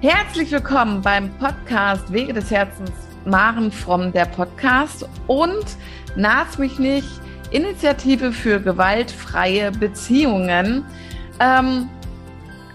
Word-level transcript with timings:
Herzlich 0.00 0.50
willkommen 0.50 1.00
beim 1.02 1.30
Podcast 1.38 2.12
Wege 2.12 2.32
des 2.32 2.50
Herzens 2.50 2.90
Maren 3.24 3.72
Fromm, 3.72 4.12
der 4.12 4.26
Podcast 4.26 5.08
und 5.26 5.64
Nas 6.16 6.58
mich 6.58 6.78
nicht, 6.78 7.08
Initiative 7.50 8.32
für 8.32 8.60
gewaltfreie 8.60 9.70
Beziehungen. 9.72 10.84
Ähm, 11.38 11.88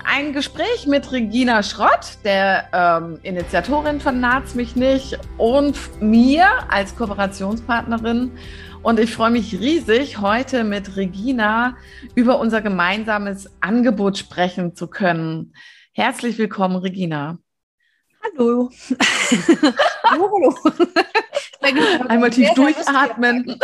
ein 0.04 0.34
Gespräch 0.34 0.88
mit 0.88 1.12
Regina 1.12 1.62
Schrott, 1.62 2.18
der 2.24 2.68
ähm, 2.74 3.20
Initiatorin 3.24 4.00
von 4.00 4.20
Naz 4.20 4.56
mich 4.56 4.76
nicht 4.76 5.20
und 5.38 5.78
mir 6.02 6.48
als 6.70 6.96
Kooperationspartnerin. 6.96 8.32
Und 8.86 9.00
ich 9.00 9.16
freue 9.16 9.32
mich 9.32 9.60
riesig, 9.60 10.20
heute 10.22 10.64
mit 10.64 10.96
Regina 10.96 11.76
über 12.14 12.38
unser 12.38 12.62
gemeinsames 12.62 13.50
Angebot 13.60 14.16
sprechen 14.16 14.76
zu 14.76 14.86
können. 14.86 15.56
Herzlich 15.92 16.38
willkommen, 16.38 16.76
Regina. 16.76 17.40
Hallo. 18.24 18.70
hallo, 20.04 20.30
hallo. 20.32 22.08
Einmal 22.10 22.30
tief 22.30 22.54
durchatmen. 22.54 23.60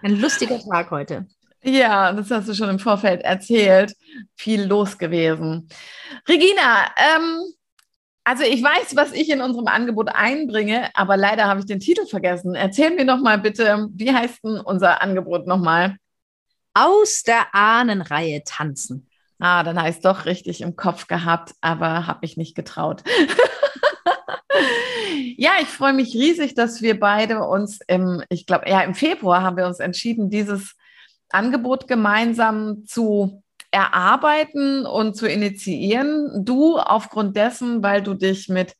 Ein 0.00 0.20
lustiger 0.20 0.60
Tag 0.60 0.92
heute. 0.92 1.26
Ja, 1.64 2.12
das 2.12 2.30
hast 2.30 2.48
du 2.48 2.54
schon 2.54 2.68
im 2.68 2.78
Vorfeld 2.78 3.22
erzählt. 3.22 3.96
Viel 4.36 4.62
los 4.62 4.96
gewesen. 4.96 5.68
Regina, 6.28 6.94
ähm, 6.96 7.42
also 8.28 8.42
ich 8.42 8.62
weiß, 8.62 8.94
was 8.94 9.12
ich 9.12 9.30
in 9.30 9.40
unserem 9.40 9.68
Angebot 9.68 10.10
einbringe, 10.14 10.90
aber 10.92 11.16
leider 11.16 11.46
habe 11.46 11.60
ich 11.60 11.66
den 11.66 11.80
Titel 11.80 12.04
vergessen. 12.04 12.54
Erzähl 12.54 12.90
mir 12.90 13.06
noch 13.06 13.22
mal 13.22 13.38
bitte, 13.38 13.88
wie 13.94 14.12
heißt 14.12 14.44
denn 14.44 14.60
unser 14.60 15.00
Angebot 15.00 15.46
nochmal? 15.46 15.96
Aus 16.74 17.22
der 17.22 17.54
Ahnenreihe 17.54 18.42
tanzen. 18.44 19.08
Ah, 19.38 19.62
dann 19.62 19.80
heißt 19.80 20.04
doch 20.04 20.26
richtig 20.26 20.60
im 20.60 20.76
Kopf 20.76 21.06
gehabt, 21.06 21.54
aber 21.62 22.06
habe 22.06 22.26
ich 22.26 22.36
nicht 22.36 22.54
getraut. 22.54 23.02
ja, 25.38 25.52
ich 25.62 25.68
freue 25.68 25.94
mich 25.94 26.12
riesig, 26.12 26.54
dass 26.54 26.82
wir 26.82 27.00
beide 27.00 27.44
uns 27.44 27.78
im, 27.86 28.22
ich 28.28 28.44
glaube, 28.44 28.68
ja, 28.68 28.82
im 28.82 28.94
Februar 28.94 29.40
haben 29.40 29.56
wir 29.56 29.66
uns 29.66 29.80
entschieden, 29.80 30.28
dieses 30.28 30.74
Angebot 31.30 31.88
gemeinsam 31.88 32.84
zu 32.84 33.42
erarbeiten 33.70 34.86
und 34.86 35.16
zu 35.16 35.26
initiieren. 35.28 36.44
Du 36.44 36.78
aufgrund 36.78 37.36
dessen, 37.36 37.82
weil 37.82 38.02
du 38.02 38.14
dich 38.14 38.48
mit 38.48 38.74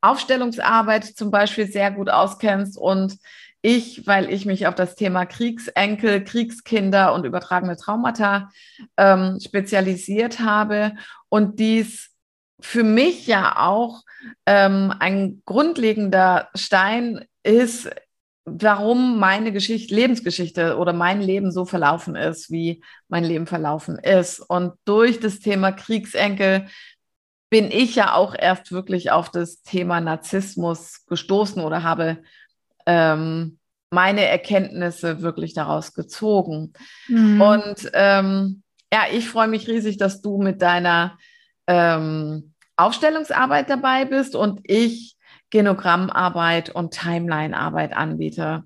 Aufstellungsarbeit 0.00 1.04
zum 1.04 1.30
Beispiel 1.30 1.66
sehr 1.66 1.90
gut 1.90 2.10
auskennst 2.10 2.76
und 2.76 3.18
ich, 3.64 4.06
weil 4.08 4.32
ich 4.32 4.44
mich 4.44 4.66
auf 4.66 4.74
das 4.74 4.96
Thema 4.96 5.24
Kriegsenkel, 5.24 6.24
Kriegskinder 6.24 7.14
und 7.14 7.24
übertragene 7.24 7.76
Traumata 7.76 8.50
ähm, 8.96 9.38
spezialisiert 9.40 10.40
habe 10.40 10.94
und 11.28 11.60
dies 11.60 12.10
für 12.60 12.82
mich 12.82 13.28
ja 13.28 13.56
auch 13.58 14.02
ähm, 14.46 14.92
ein 14.98 15.42
grundlegender 15.44 16.48
Stein 16.54 17.24
ist 17.44 17.90
warum 18.44 19.18
meine 19.18 19.52
Geschichte, 19.52 19.94
Lebensgeschichte 19.94 20.76
oder 20.76 20.92
mein 20.92 21.20
Leben 21.20 21.52
so 21.52 21.64
verlaufen 21.64 22.16
ist, 22.16 22.50
wie 22.50 22.82
mein 23.08 23.24
Leben 23.24 23.46
verlaufen 23.46 23.98
ist. 23.98 24.40
Und 24.40 24.72
durch 24.84 25.20
das 25.20 25.38
Thema 25.38 25.72
Kriegsenkel 25.72 26.66
bin 27.50 27.70
ich 27.70 27.94
ja 27.94 28.14
auch 28.14 28.34
erst 28.34 28.72
wirklich 28.72 29.10
auf 29.10 29.30
das 29.30 29.62
Thema 29.62 30.00
Narzissmus 30.00 31.04
gestoßen 31.06 31.62
oder 31.62 31.82
habe 31.82 32.22
ähm, 32.86 33.58
meine 33.90 34.24
Erkenntnisse 34.24 35.20
wirklich 35.20 35.54
daraus 35.54 35.92
gezogen. 35.92 36.72
Mhm. 37.08 37.40
Und 37.40 37.90
ähm, 37.92 38.62
ja, 38.92 39.02
ich 39.12 39.28
freue 39.28 39.48
mich 39.48 39.68
riesig, 39.68 39.98
dass 39.98 40.22
du 40.22 40.38
mit 40.38 40.62
deiner 40.62 41.18
ähm, 41.66 42.54
Aufstellungsarbeit 42.76 43.70
dabei 43.70 44.06
bist 44.06 44.34
und 44.34 44.60
ich 44.64 45.16
Genogrammarbeit 45.52 46.70
und 46.70 46.92
Timelinearbeit 46.92 47.94
anbiete. 47.94 48.64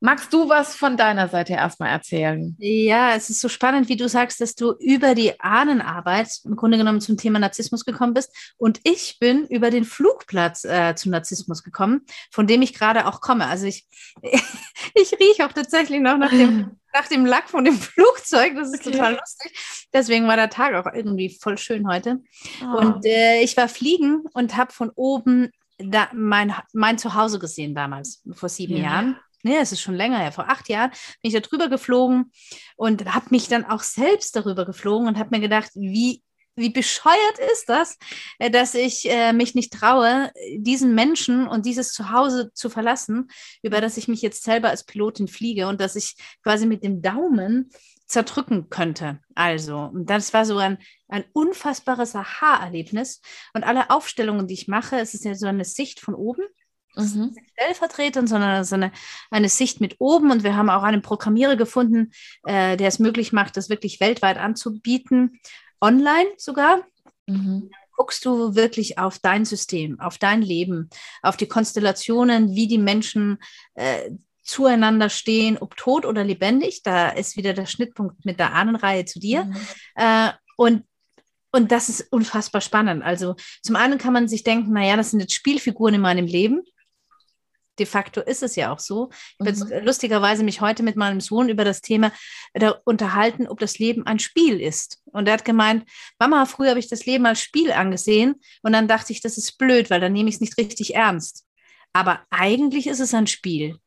Magst 0.00 0.32
du 0.34 0.48
was 0.48 0.74
von 0.74 0.96
deiner 0.96 1.28
Seite 1.28 1.54
erstmal 1.54 1.88
erzählen? 1.88 2.56
Ja, 2.58 3.14
es 3.14 3.30
ist 3.30 3.40
so 3.40 3.48
spannend, 3.48 3.88
wie 3.88 3.96
du 3.96 4.08
sagst, 4.08 4.40
dass 4.40 4.54
du 4.54 4.72
über 4.78 5.14
die 5.14 5.40
Ahnenarbeit 5.40 6.28
im 6.44 6.56
Grunde 6.56 6.76
genommen 6.76 7.00
zum 7.00 7.16
Thema 7.16 7.38
Narzissmus 7.38 7.86
gekommen 7.86 8.12
bist. 8.12 8.54
Und 8.58 8.80
ich 8.84 9.18
bin 9.18 9.46
über 9.46 9.70
den 9.70 9.84
Flugplatz 9.84 10.64
äh, 10.64 10.94
zum 10.94 11.12
Narzissmus 11.12 11.62
gekommen, 11.62 12.02
von 12.30 12.46
dem 12.46 12.60
ich 12.60 12.74
gerade 12.74 13.06
auch 13.06 13.22
komme. 13.22 13.46
Also 13.46 13.66
ich, 13.66 13.86
ich 14.22 15.12
rieche 15.18 15.46
auch 15.46 15.52
tatsächlich 15.52 16.00
noch 16.00 16.18
nach 16.18 16.30
dem, 16.30 16.78
nach 16.92 17.08
dem 17.08 17.24
Lack 17.24 17.48
von 17.48 17.64
dem 17.64 17.78
Flugzeug. 17.78 18.56
Das 18.56 18.74
ist 18.74 18.86
okay. 18.86 18.92
total 18.92 19.14
lustig. 19.14 19.88
Deswegen 19.92 20.26
war 20.26 20.36
der 20.36 20.50
Tag 20.50 20.74
auch 20.74 20.92
irgendwie 20.92 21.34
voll 21.40 21.56
schön 21.56 21.88
heute. 21.88 22.20
Oh. 22.62 22.78
Und 22.78 23.06
äh, 23.06 23.40
ich 23.40 23.56
war 23.56 23.68
fliegen 23.68 24.24
und 24.34 24.56
habe 24.56 24.72
von 24.72 24.90
oben 24.94 25.50
da, 25.78 26.08
mein, 26.12 26.54
mein 26.72 26.98
Zuhause 26.98 27.38
gesehen 27.38 27.74
damals, 27.74 28.22
vor 28.32 28.48
sieben 28.48 28.76
ja. 28.76 28.82
Jahren. 28.82 29.16
Nee, 29.42 29.58
es 29.58 29.72
ist 29.72 29.82
schon 29.82 29.94
länger 29.94 30.18
her. 30.18 30.32
Vor 30.32 30.48
acht 30.48 30.68
Jahren 30.70 30.90
bin 30.90 31.28
ich 31.28 31.34
da 31.34 31.40
drüber 31.40 31.68
geflogen 31.68 32.32
und 32.76 33.14
habe 33.14 33.26
mich 33.30 33.48
dann 33.48 33.64
auch 33.66 33.82
selbst 33.82 34.34
darüber 34.36 34.64
geflogen 34.64 35.06
und 35.06 35.18
habe 35.18 35.36
mir 35.36 35.40
gedacht, 35.40 35.70
wie, 35.74 36.22
wie 36.56 36.70
bescheuert 36.70 37.38
ist 37.52 37.68
das, 37.68 37.98
äh, 38.38 38.50
dass 38.50 38.74
ich 38.74 39.10
äh, 39.10 39.34
mich 39.34 39.54
nicht 39.54 39.72
traue, 39.72 40.32
diesen 40.56 40.94
Menschen 40.94 41.46
und 41.46 41.66
dieses 41.66 41.92
Zuhause 41.92 42.52
zu 42.54 42.70
verlassen, 42.70 43.28
über 43.62 43.82
das 43.82 43.98
ich 43.98 44.08
mich 44.08 44.22
jetzt 44.22 44.44
selber 44.44 44.70
als 44.70 44.84
Pilotin 44.84 45.28
fliege 45.28 45.68
und 45.68 45.78
dass 45.78 45.94
ich 45.94 46.16
quasi 46.42 46.64
mit 46.64 46.82
dem 46.82 47.02
Daumen 47.02 47.70
zerdrücken 48.06 48.68
könnte. 48.70 49.20
Also, 49.34 49.90
das 49.94 50.32
war 50.32 50.44
so 50.44 50.58
ein, 50.58 50.78
ein 51.08 51.24
unfassbares 51.32 52.14
Aha-Erlebnis. 52.14 53.20
Und 53.54 53.64
alle 53.64 53.90
Aufstellungen, 53.90 54.46
die 54.46 54.54
ich 54.54 54.68
mache, 54.68 54.98
es 54.98 55.14
ist 55.14 55.24
ja 55.24 55.34
so 55.34 55.46
eine 55.46 55.64
Sicht 55.64 56.00
von 56.00 56.14
oben. 56.14 56.42
Mhm. 56.96 57.34
Stellvertretend, 57.52 58.28
sondern 58.28 58.64
so 58.64 58.76
eine, 58.76 58.92
eine 59.30 59.48
Sicht 59.48 59.80
mit 59.80 59.96
oben. 59.98 60.30
Und 60.30 60.44
wir 60.44 60.56
haben 60.56 60.70
auch 60.70 60.82
einen 60.82 61.02
Programmierer 61.02 61.56
gefunden, 61.56 62.12
äh, 62.44 62.76
der 62.76 62.88
es 62.88 62.98
möglich 62.98 63.32
macht, 63.32 63.56
das 63.56 63.68
wirklich 63.68 64.00
weltweit 64.00 64.38
anzubieten, 64.38 65.40
online 65.80 66.28
sogar. 66.36 66.82
Mhm 67.26 67.70
guckst 67.96 68.24
du 68.24 68.54
wirklich 68.54 68.98
auf 68.98 69.18
dein 69.18 69.44
System, 69.44 70.00
auf 70.00 70.18
dein 70.18 70.42
Leben, 70.42 70.90
auf 71.22 71.36
die 71.36 71.46
Konstellationen, 71.46 72.54
wie 72.54 72.66
die 72.66 72.78
Menschen 72.78 73.38
äh, 73.74 74.10
zueinander 74.44 75.08
stehen, 75.08 75.58
ob 75.58 75.76
tot 75.76 76.06
oder 76.06 76.22
lebendig. 76.22 76.82
Da 76.82 77.08
ist 77.08 77.36
wieder 77.36 77.54
der 77.54 77.66
Schnittpunkt 77.66 78.24
mit 78.24 78.38
der 78.38 78.52
Ahnenreihe 78.52 79.04
zu 79.04 79.18
dir. 79.18 79.46
Mhm. 79.46 79.56
Äh, 79.96 80.30
und 80.56 80.84
und 81.54 81.70
das 81.70 81.88
ist 81.88 82.12
unfassbar 82.12 82.60
spannend. 82.60 83.04
Also 83.04 83.36
zum 83.62 83.76
einen 83.76 83.96
kann 83.96 84.12
man 84.12 84.26
sich 84.26 84.42
denken, 84.42 84.72
naja, 84.72 84.96
das 84.96 85.12
sind 85.12 85.20
jetzt 85.20 85.34
Spielfiguren 85.34 85.94
in 85.94 86.00
meinem 86.00 86.26
Leben. 86.26 86.62
De 87.78 87.86
facto 87.86 88.20
ist 88.20 88.42
es 88.42 88.56
ja 88.56 88.72
auch 88.72 88.80
so. 88.80 89.10
Ich 89.38 89.46
habe 89.46 89.80
mhm. 89.80 89.86
lustigerweise 89.86 90.42
mich 90.42 90.60
heute 90.60 90.82
mit 90.82 90.96
meinem 90.96 91.20
Sohn 91.20 91.48
über 91.48 91.64
das 91.64 91.80
Thema 91.80 92.10
unterhalten, 92.84 93.46
ob 93.46 93.60
das 93.60 93.78
Leben 93.78 94.04
ein 94.04 94.18
Spiel 94.18 94.60
ist. 94.60 95.00
Und 95.04 95.28
er 95.28 95.34
hat 95.34 95.44
gemeint, 95.44 95.88
Mama, 96.18 96.44
früher 96.46 96.70
habe 96.70 96.80
ich 96.80 96.88
das 96.88 97.06
Leben 97.06 97.24
als 97.24 97.40
Spiel 97.40 97.70
angesehen 97.70 98.34
und 98.62 98.72
dann 98.72 98.88
dachte 98.88 99.12
ich, 99.12 99.20
das 99.20 99.38
ist 99.38 99.56
blöd, 99.56 99.90
weil 99.90 100.00
dann 100.00 100.12
nehme 100.12 100.28
ich 100.28 100.36
es 100.36 100.40
nicht 100.40 100.58
richtig 100.58 100.96
ernst. 100.96 101.44
Aber 101.92 102.20
eigentlich 102.30 102.88
ist 102.88 102.98
es 103.00 103.14
ein 103.14 103.28
Spiel. 103.28 103.78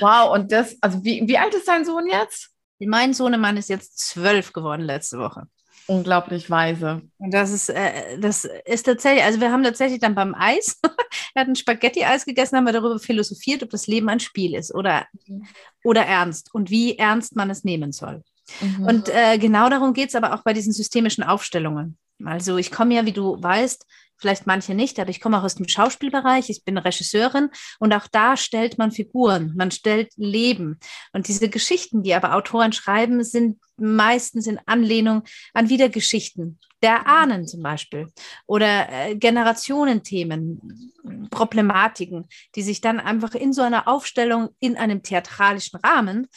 Wow, 0.00 0.34
und 0.34 0.52
das, 0.52 0.76
also 0.80 1.02
wie, 1.04 1.26
wie 1.26 1.38
alt 1.38 1.54
ist 1.54 1.68
dein 1.68 1.84
Sohn 1.84 2.06
jetzt? 2.06 2.50
Mein 2.78 3.14
Sohnemann 3.14 3.56
ist 3.56 3.68
jetzt 3.68 3.98
zwölf 3.98 4.52
geworden 4.52 4.82
letzte 4.82 5.18
Woche. 5.18 5.46
Unglaublich 5.88 6.50
weise. 6.50 7.02
Und 7.18 7.32
das 7.32 7.52
ist, 7.52 7.68
äh, 7.68 8.18
das 8.18 8.44
ist 8.64 8.84
tatsächlich, 8.84 9.22
also 9.22 9.40
wir 9.40 9.52
haben 9.52 9.62
tatsächlich 9.62 10.00
dann 10.00 10.16
beim 10.16 10.34
Eis, 10.34 10.80
er 11.34 11.42
hat 11.42 11.48
ein 11.48 11.54
Spaghetti-Eis 11.54 12.24
gegessen, 12.24 12.56
haben 12.56 12.64
wir 12.64 12.72
darüber 12.72 12.98
philosophiert, 12.98 13.62
ob 13.62 13.70
das 13.70 13.86
Leben 13.86 14.08
ein 14.08 14.20
Spiel 14.20 14.54
ist 14.54 14.74
oder, 14.74 15.06
mhm. 15.26 15.46
oder 15.84 16.04
ernst 16.04 16.52
und 16.52 16.70
wie 16.70 16.98
ernst 16.98 17.36
man 17.36 17.50
es 17.50 17.62
nehmen 17.62 17.92
soll. 17.92 18.22
Mhm. 18.60 18.84
Und 18.84 19.08
äh, 19.08 19.38
genau 19.38 19.68
darum 19.68 19.92
geht 19.92 20.08
es 20.08 20.16
aber 20.16 20.34
auch 20.34 20.42
bei 20.42 20.52
diesen 20.52 20.72
systemischen 20.72 21.22
Aufstellungen. 21.22 21.96
Also 22.24 22.56
ich 22.56 22.72
komme 22.72 22.94
ja, 22.94 23.04
wie 23.04 23.12
du 23.12 23.40
weißt, 23.40 23.86
vielleicht 24.18 24.46
manche 24.46 24.74
nicht, 24.74 24.98
aber 24.98 25.10
ich 25.10 25.20
komme 25.20 25.38
auch 25.38 25.44
aus 25.44 25.56
dem 25.56 25.68
Schauspielbereich, 25.68 26.50
ich 26.50 26.64
bin 26.64 26.78
Regisseurin 26.78 27.50
und 27.78 27.92
auch 27.92 28.06
da 28.10 28.36
stellt 28.36 28.78
man 28.78 28.92
Figuren, 28.92 29.52
man 29.56 29.70
stellt 29.70 30.12
Leben. 30.16 30.78
Und 31.12 31.28
diese 31.28 31.48
Geschichten, 31.48 32.02
die 32.02 32.14
aber 32.14 32.34
Autoren 32.34 32.72
schreiben, 32.72 33.22
sind 33.24 33.58
meistens 33.76 34.46
in 34.46 34.58
Anlehnung 34.66 35.22
an 35.52 35.68
Wiedergeschichten 35.68 36.58
der 36.82 37.06
Ahnen 37.06 37.46
zum 37.46 37.62
Beispiel 37.62 38.08
oder 38.46 38.88
äh, 38.90 39.16
Generationenthemen, 39.16 41.28
Problematiken, 41.30 42.28
die 42.54 42.62
sich 42.62 42.80
dann 42.80 43.00
einfach 43.00 43.34
in 43.34 43.52
so 43.52 43.62
einer 43.62 43.88
Aufstellung 43.88 44.50
in 44.60 44.76
einem 44.76 45.02
theatralischen 45.02 45.80
Rahmen 45.80 46.28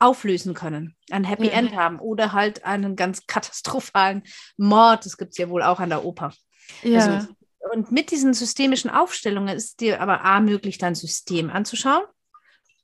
auflösen 0.00 0.54
können, 0.54 0.96
ein 1.10 1.24
Happy 1.24 1.44
mhm. 1.44 1.52
End 1.52 1.76
haben 1.76 2.00
oder 2.00 2.32
halt 2.32 2.64
einen 2.64 2.96
ganz 2.96 3.22
katastrophalen 3.26 4.22
Mord. 4.56 5.06
Das 5.06 5.16
gibt 5.16 5.32
es 5.32 5.38
ja 5.38 5.48
wohl 5.48 5.62
auch 5.62 5.78
an 5.78 5.90
der 5.90 6.04
Oper. 6.04 6.32
Ja. 6.82 7.06
Also, 7.06 7.28
und 7.72 7.92
mit 7.92 8.10
diesen 8.10 8.34
systemischen 8.34 8.90
Aufstellungen 8.90 9.54
ist 9.54 9.80
dir 9.80 10.00
aber 10.00 10.24
A 10.24 10.40
möglich, 10.40 10.78
dein 10.78 10.94
System 10.94 11.50
anzuschauen 11.50 12.04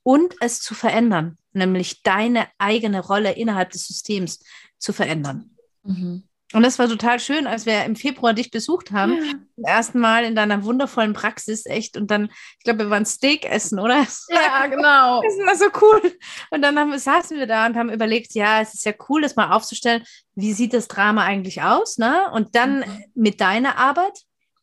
und 0.03 0.35
es 0.39 0.61
zu 0.61 0.75
verändern, 0.75 1.37
nämlich 1.51 2.03
deine 2.03 2.47
eigene 2.59 3.03
Rolle 3.03 3.33
innerhalb 3.33 3.71
des 3.71 3.87
Systems 3.87 4.39
zu 4.77 4.93
verändern. 4.93 5.57
Mhm. 5.83 6.26
Und 6.53 6.63
das 6.63 6.79
war 6.79 6.87
total 6.87 7.19
schön, 7.19 7.45
als 7.45 7.65
wir 7.65 7.83
im 7.83 7.97
Februar 7.97 8.33
dich 8.33 8.51
besucht 8.51 8.91
haben. 8.91 9.13
Ja. 9.13 9.31
Zum 9.55 9.63
ersten 9.65 9.99
Mal 9.99 10.23
in 10.23 10.33
deiner 10.33 10.63
wundervollen 10.63 11.11
Praxis, 11.11 11.65
echt. 11.65 11.97
Und 11.97 12.09
dann, 12.09 12.29
ich 12.57 12.63
glaube, 12.63 12.85
wir 12.85 12.89
waren 12.89 13.05
Steak 13.05 13.45
essen, 13.45 13.79
oder? 13.79 14.05
Ja, 14.29 14.67
genau. 14.67 15.21
Das 15.27 15.33
war 15.45 15.55
so 15.55 15.65
cool. 15.81 16.13
Und 16.51 16.61
dann 16.61 16.79
haben, 16.79 16.97
saßen 16.97 17.37
wir 17.37 17.47
da 17.47 17.65
und 17.65 17.75
haben 17.75 17.89
überlegt, 17.89 18.33
ja, 18.33 18.61
es 18.61 18.73
ist 18.73 18.85
ja 18.85 18.93
cool, 19.09 19.21
das 19.21 19.35
mal 19.35 19.51
aufzustellen. 19.51 20.03
Wie 20.35 20.53
sieht 20.53 20.73
das 20.73 20.87
Drama 20.87 21.23
eigentlich 21.23 21.63
aus? 21.63 21.97
Ne? 21.97 22.31
Und 22.31 22.55
dann 22.55 22.79
mhm. 22.79 23.03
mit 23.13 23.41
deiner 23.41 23.77
Arbeit. 23.77 24.21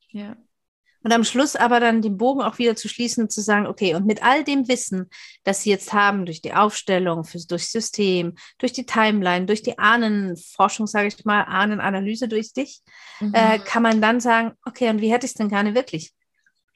Ja. 0.09 0.37
Und 1.05 1.13
am 1.13 1.23
Schluss 1.23 1.55
aber 1.55 1.81
dann 1.81 2.01
den 2.01 2.17
Bogen 2.17 2.41
auch 2.41 2.57
wieder 2.57 2.77
zu 2.77 2.89
schließen 2.89 3.25
und 3.25 3.31
zu 3.31 3.43
sagen, 3.43 3.67
okay, 3.67 3.95
und 3.95 4.07
mit 4.07 4.25
all 4.25 4.43
dem 4.43 4.69
Wissen, 4.69 5.11
das 5.45 5.63
Sie 5.63 5.69
jetzt 5.69 5.93
haben, 5.93 6.25
durch 6.25 6.41
die 6.41 6.55
Aufstellung, 6.55 7.25
für, 7.25 7.39
durch 7.47 7.71
System, 7.71 8.37
durch 8.59 8.73
die 8.73 8.87
Timeline, 8.87 9.45
durch 9.45 9.63
die 9.63 9.79
Ahnenforschung, 9.79 10.87
sage 10.87 11.09
ich 11.09 11.25
mal, 11.27 11.43
Ahnenanalyse 11.43 12.27
durch 12.27 12.55
dich, 12.55 12.81
mhm. 13.21 13.35
äh, 13.35 13.59
kann 13.59 13.83
man 13.83 14.01
dann 14.01 14.19
sagen, 14.19 14.53
okay, 14.65 14.89
und 14.89 15.03
wie 15.03 15.13
hätte 15.13 15.27
ich 15.27 15.33
es 15.33 15.37
denn 15.37 15.51
gerne 15.51 15.75
wirklich? 15.75 16.15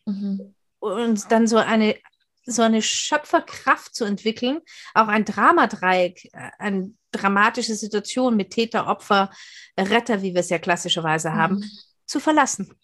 Mhm. 0.05 0.55
Und 0.79 1.33
dann 1.33 1.47
so 1.47 1.57
eine, 1.57 1.97
so 2.45 2.61
eine 2.61 2.83
Schöpferkraft 2.83 3.95
zu 3.95 4.05
entwickeln, 4.05 4.61
auch 4.93 5.09
ein 5.09 5.25
Dramadreieck, 5.25 6.27
äh, 6.35 6.51
eine 6.59 6.93
dramatische 7.13 7.75
Situation 7.75 8.37
mit 8.37 8.51
Täter, 8.51 8.89
Opfer, 8.89 9.31
Retter, 9.79 10.21
wie 10.21 10.35
wir 10.35 10.41
es 10.41 10.51
ja 10.51 10.59
klassischerweise 10.59 11.33
haben, 11.33 11.57
mhm. 11.57 11.71
zu 12.05 12.21
verlassen. 12.21 12.75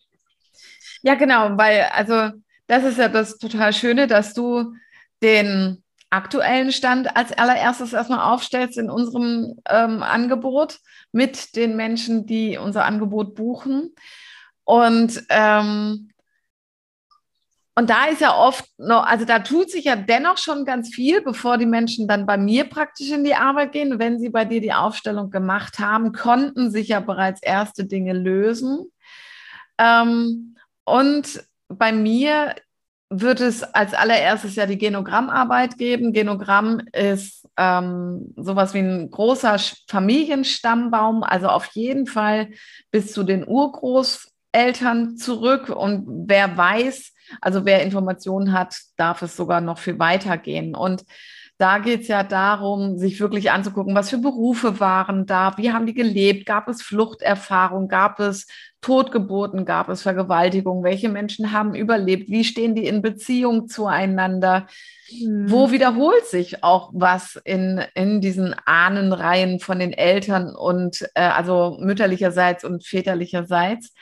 Ja, 1.05 1.17
genau, 1.17 1.59
weil 1.59 1.83
also 1.93 2.31
das 2.67 2.83
ist 2.85 2.97
ja 2.97 3.09
das 3.09 3.37
total 3.37 3.75
Schöne, 3.75 4.07
dass 4.07 4.33
du 4.33 4.73
den 5.23 5.85
aktuellen 6.09 6.73
Stand 6.73 7.15
als 7.15 7.31
allererstes 7.33 7.93
erstmal 7.93 8.21
aufstellst 8.33 8.79
in 8.79 8.89
unserem 8.89 9.61
ähm, 9.69 10.03
Angebot 10.03 10.79
mit 11.13 11.57
den 11.57 11.77
Menschen, 11.77 12.25
die 12.25 12.57
unser 12.57 12.87
Angebot 12.87 13.35
buchen. 13.35 13.95
Und, 14.65 15.23
ähm, 15.29 16.11
und 17.75 17.91
da 17.91 18.07
ist 18.07 18.23
ja 18.23 18.35
oft 18.35 18.65
noch, 18.79 19.05
also 19.05 19.27
da 19.27 19.41
tut 19.41 19.71
sich 19.71 19.85
ja 19.85 19.97
dennoch 19.97 20.39
schon 20.39 20.65
ganz 20.65 20.89
viel, 20.95 21.21
bevor 21.21 21.59
die 21.59 21.67
Menschen 21.67 22.09
dann 22.09 22.25
bei 22.25 22.39
mir 22.39 22.65
praktisch 22.65 23.11
in 23.11 23.25
die 23.25 23.35
Arbeit 23.35 23.73
gehen. 23.73 23.99
Wenn 23.99 24.19
sie 24.19 24.31
bei 24.31 24.47
dir 24.47 24.63
die 24.63 24.73
Aufstellung 24.73 25.29
gemacht 25.31 25.81
haben, 25.81 26.13
konnten 26.13 26.71
sich 26.71 26.89
ja 26.89 27.01
bereits 27.01 27.43
erste 27.43 27.85
Dinge 27.85 28.15
lösen. 28.15 28.87
Ähm, 29.77 30.55
und 30.85 31.45
bei 31.69 31.93
mir 31.93 32.55
wird 33.11 33.41
es 33.41 33.63
als 33.63 33.95
allererstes 33.95 34.57
ja 34.57 34.67
die 34.67 34.79
Genogrammarbeit 34.79 35.79
geben. 35.79 36.13
Genogramm 36.13 36.81
ist 36.93 37.49
ähm, 37.57 38.35
sowas 38.37 38.75
wie 38.75 38.81
ein 38.81 39.11
großer 39.11 39.57
Familienstammbaum, 39.89 41.23
also 41.23 41.49
auf 41.49 41.67
jeden 41.67 42.07
Fall 42.07 42.51
bis 42.91 43.13
zu 43.13 43.23
den 43.23 43.47
Urgroßeltern 43.47 45.17
zurück. 45.17 45.69
Und 45.69 46.07
wer 46.29 46.57
weiß, 46.57 47.13
also 47.41 47.65
wer 47.65 47.83
Informationen 47.83 48.53
hat, 48.53 48.77
darf 48.97 49.23
es 49.23 49.37
sogar 49.37 49.61
noch 49.61 49.79
viel 49.79 49.99
weiter 49.99 50.37
gehen. 50.37 50.75
Und 50.75 51.05
da 51.59 51.79
geht 51.79 52.03
es 52.03 52.09
ja 52.09 52.25
darum, 52.25 52.99
sich 52.99 53.21
wirklich 53.21 53.53
anzugucken, 53.53 53.95
was 53.95 54.11
für 54.11 54.19
Berufe 54.19 54.81
waren 54.81 55.25
da, 55.25 55.57
wie 55.57 55.73
haben 55.73 55.87
die 55.87 55.95
gelebt, 55.95 56.47
gab 56.47 56.67
es 56.69 56.83
Fluchterfahrung, 56.83 57.87
gab 57.87 58.19
es 58.19 58.49
Totgeburten, 58.85 59.65
gab 59.65 59.89
es 59.89 60.03
Vergewaltigung, 60.03 60.85
welche 60.85 61.09
Menschen 61.09 61.53
haben 61.53 61.75
überlebt, 61.75 62.29
wie 62.29 62.45
stehen 62.45 62.75
die 62.75 62.87
in 62.87 63.01
Beziehung 63.01 63.67
zueinander, 63.67 64.67
mhm. 65.11 65.51
wo 65.51 65.71
wiederholt 65.71 66.27
sich 66.27 66.63
auch 66.63 66.91
was 66.93 67.41
in, 67.47 67.83
in 67.95 68.21
diesen 68.21 68.55
Ahnenreihen 68.67 69.59
von 69.59 69.79
den 69.79 69.95
Eltern 69.95 70.55
und 70.55 71.01
äh, 71.15 71.23
also 71.23 71.79
mütterlicherseits 71.81 72.63
und 72.63 72.87
väterlicherseits. 72.87 73.95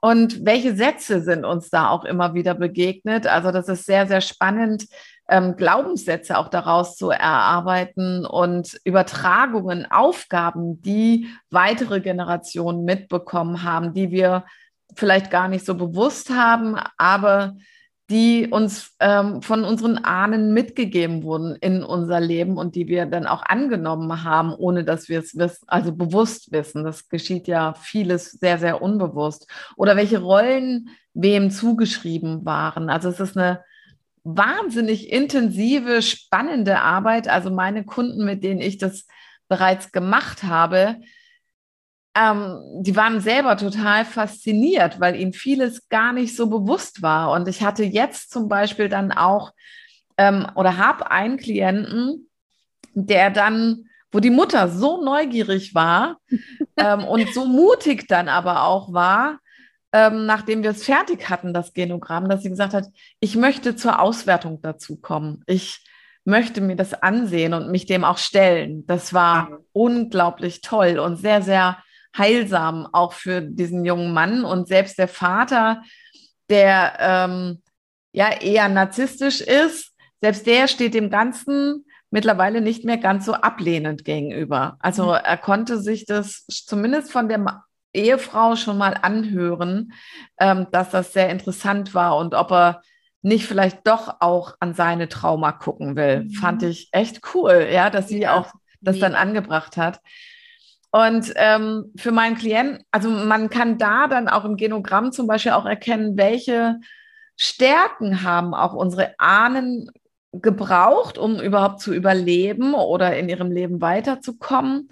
Und 0.00 0.46
welche 0.46 0.74
Sätze 0.74 1.20
sind 1.20 1.44
uns 1.44 1.68
da 1.68 1.90
auch 1.90 2.06
immer 2.06 2.32
wieder 2.32 2.54
begegnet? 2.54 3.26
Also 3.26 3.50
das 3.50 3.68
ist 3.68 3.84
sehr, 3.84 4.06
sehr 4.06 4.22
spannend, 4.22 4.86
ähm, 5.28 5.56
Glaubenssätze 5.56 6.38
auch 6.38 6.48
daraus 6.48 6.96
zu 6.96 7.10
erarbeiten 7.10 8.24
und 8.24 8.78
Übertragungen, 8.84 9.90
Aufgaben, 9.90 10.80
die 10.82 11.28
weitere 11.50 12.00
Generationen 12.00 12.84
mitbekommen 12.84 13.62
haben, 13.62 13.92
die 13.92 14.10
wir 14.10 14.44
vielleicht 14.94 15.30
gar 15.30 15.48
nicht 15.48 15.66
so 15.66 15.74
bewusst 15.74 16.30
haben, 16.30 16.76
aber 16.96 17.56
die 18.08 18.46
uns 18.48 18.94
ähm, 19.00 19.42
von 19.42 19.64
unseren 19.64 19.98
Ahnen 19.98 20.54
mitgegeben 20.54 21.24
wurden 21.24 21.56
in 21.56 21.82
unser 21.82 22.20
Leben 22.20 22.56
und 22.56 22.76
die 22.76 22.86
wir 22.86 23.04
dann 23.06 23.26
auch 23.26 23.42
angenommen 23.42 24.22
haben, 24.22 24.54
ohne 24.54 24.84
dass 24.84 25.08
wir 25.08 25.18
es 25.18 25.36
also 25.66 25.92
bewusst 25.92 26.52
wissen. 26.52 26.84
Das 26.84 27.08
geschieht 27.08 27.48
ja 27.48 27.74
vieles 27.74 28.30
sehr, 28.30 28.58
sehr 28.58 28.80
unbewusst. 28.80 29.50
Oder 29.76 29.96
welche 29.96 30.20
Rollen 30.20 30.90
wem 31.14 31.50
zugeschrieben 31.50 32.44
waren. 32.44 32.90
Also 32.90 33.08
es 33.08 33.18
ist 33.18 33.36
eine 33.36 33.64
wahnsinnig 34.26 35.12
intensive, 35.12 36.02
spannende 36.02 36.80
Arbeit. 36.80 37.28
Also 37.28 37.50
meine 37.50 37.84
Kunden, 37.84 38.24
mit 38.24 38.42
denen 38.42 38.60
ich 38.60 38.78
das 38.78 39.06
bereits 39.48 39.92
gemacht 39.92 40.42
habe, 40.42 40.96
ähm, 42.16 42.60
die 42.80 42.96
waren 42.96 43.20
selber 43.20 43.56
total 43.56 44.04
fasziniert, 44.04 44.98
weil 45.00 45.16
ihnen 45.16 45.32
vieles 45.32 45.88
gar 45.88 46.12
nicht 46.12 46.34
so 46.34 46.48
bewusst 46.48 47.02
war. 47.02 47.30
Und 47.32 47.46
ich 47.46 47.62
hatte 47.62 47.84
jetzt 47.84 48.30
zum 48.30 48.48
Beispiel 48.48 48.88
dann 48.88 49.12
auch 49.12 49.52
ähm, 50.16 50.46
oder 50.54 50.76
habe 50.78 51.10
einen 51.10 51.36
Klienten, 51.36 52.28
der 52.94 53.30
dann, 53.30 53.84
wo 54.10 54.18
die 54.18 54.30
Mutter 54.30 54.68
so 54.68 55.04
neugierig 55.04 55.74
war 55.74 56.18
ähm, 56.76 57.04
und 57.04 57.32
so 57.32 57.44
mutig 57.44 58.08
dann 58.08 58.28
aber 58.28 58.64
auch 58.64 58.92
war, 58.92 59.38
ähm, 59.92 60.26
nachdem 60.26 60.62
wir 60.62 60.70
es 60.70 60.84
fertig 60.84 61.28
hatten, 61.28 61.54
das 61.54 61.72
Genogramm, 61.72 62.28
dass 62.28 62.42
sie 62.42 62.50
gesagt 62.50 62.74
hat, 62.74 62.86
ich 63.20 63.36
möchte 63.36 63.76
zur 63.76 64.00
Auswertung 64.00 64.60
dazu 64.60 64.96
kommen. 64.96 65.42
Ich 65.46 65.84
möchte 66.24 66.60
mir 66.60 66.76
das 66.76 66.92
ansehen 66.92 67.54
und 67.54 67.70
mich 67.70 67.86
dem 67.86 68.04
auch 68.04 68.18
stellen. 68.18 68.86
Das 68.86 69.14
war 69.14 69.50
mhm. 69.50 69.56
unglaublich 69.72 70.60
toll 70.60 70.98
und 70.98 71.16
sehr, 71.16 71.40
sehr 71.40 71.78
heilsam 72.16 72.88
auch 72.92 73.12
für 73.12 73.40
diesen 73.40 73.84
jungen 73.84 74.12
Mann. 74.12 74.44
Und 74.44 74.68
selbst 74.68 74.98
der 74.98 75.08
Vater, 75.08 75.82
der 76.50 76.96
ähm, 76.98 77.62
ja 78.12 78.32
eher 78.40 78.68
narzisstisch 78.68 79.40
ist, 79.40 79.92
selbst 80.20 80.46
der 80.46 80.66
steht 80.66 80.94
dem 80.94 81.10
Ganzen 81.10 81.84
mittlerweile 82.10 82.60
nicht 82.60 82.84
mehr 82.84 82.98
ganz 82.98 83.26
so 83.26 83.34
ablehnend 83.34 84.04
gegenüber. 84.04 84.76
Also 84.80 85.06
mhm. 85.06 85.18
er 85.22 85.36
konnte 85.36 85.80
sich 85.80 86.06
das 86.06 86.44
zumindest 86.46 87.12
von 87.12 87.28
der 87.28 87.62
Ehefrau 87.96 88.56
schon 88.56 88.78
mal 88.78 88.94
anhören, 89.00 89.92
ähm, 90.38 90.66
dass 90.70 90.90
das 90.90 91.12
sehr 91.12 91.30
interessant 91.30 91.94
war 91.94 92.16
und 92.16 92.34
ob 92.34 92.52
er 92.52 92.82
nicht 93.22 93.46
vielleicht 93.46 93.86
doch 93.86 94.20
auch 94.20 94.54
an 94.60 94.74
seine 94.74 95.08
Trauma 95.08 95.50
gucken 95.52 95.96
will. 95.96 96.24
Mhm. 96.24 96.30
Fand 96.30 96.62
ich 96.62 96.88
echt 96.92 97.22
cool, 97.34 97.68
ja, 97.72 97.90
dass 97.90 98.08
sie 98.08 98.20
ja, 98.20 98.34
auch 98.36 98.52
das 98.80 98.98
dann 99.00 99.14
angebracht 99.14 99.76
hat. 99.76 100.00
Und 100.92 101.32
ähm, 101.36 101.92
für 101.96 102.12
meinen 102.12 102.36
Klienten, 102.36 102.84
also 102.90 103.10
man 103.10 103.50
kann 103.50 103.78
da 103.78 104.06
dann 104.06 104.28
auch 104.28 104.44
im 104.44 104.56
Genogramm 104.56 105.12
zum 105.12 105.26
Beispiel 105.26 105.52
auch 105.52 105.66
erkennen, 105.66 106.16
welche 106.16 106.78
Stärken 107.36 108.22
haben 108.22 108.54
auch 108.54 108.72
unsere 108.72 109.14
Ahnen 109.18 109.90
gebraucht, 110.32 111.18
um 111.18 111.40
überhaupt 111.40 111.80
zu 111.80 111.92
überleben 111.92 112.74
oder 112.74 113.16
in 113.16 113.28
ihrem 113.28 113.50
Leben 113.50 113.80
weiterzukommen. 113.80 114.90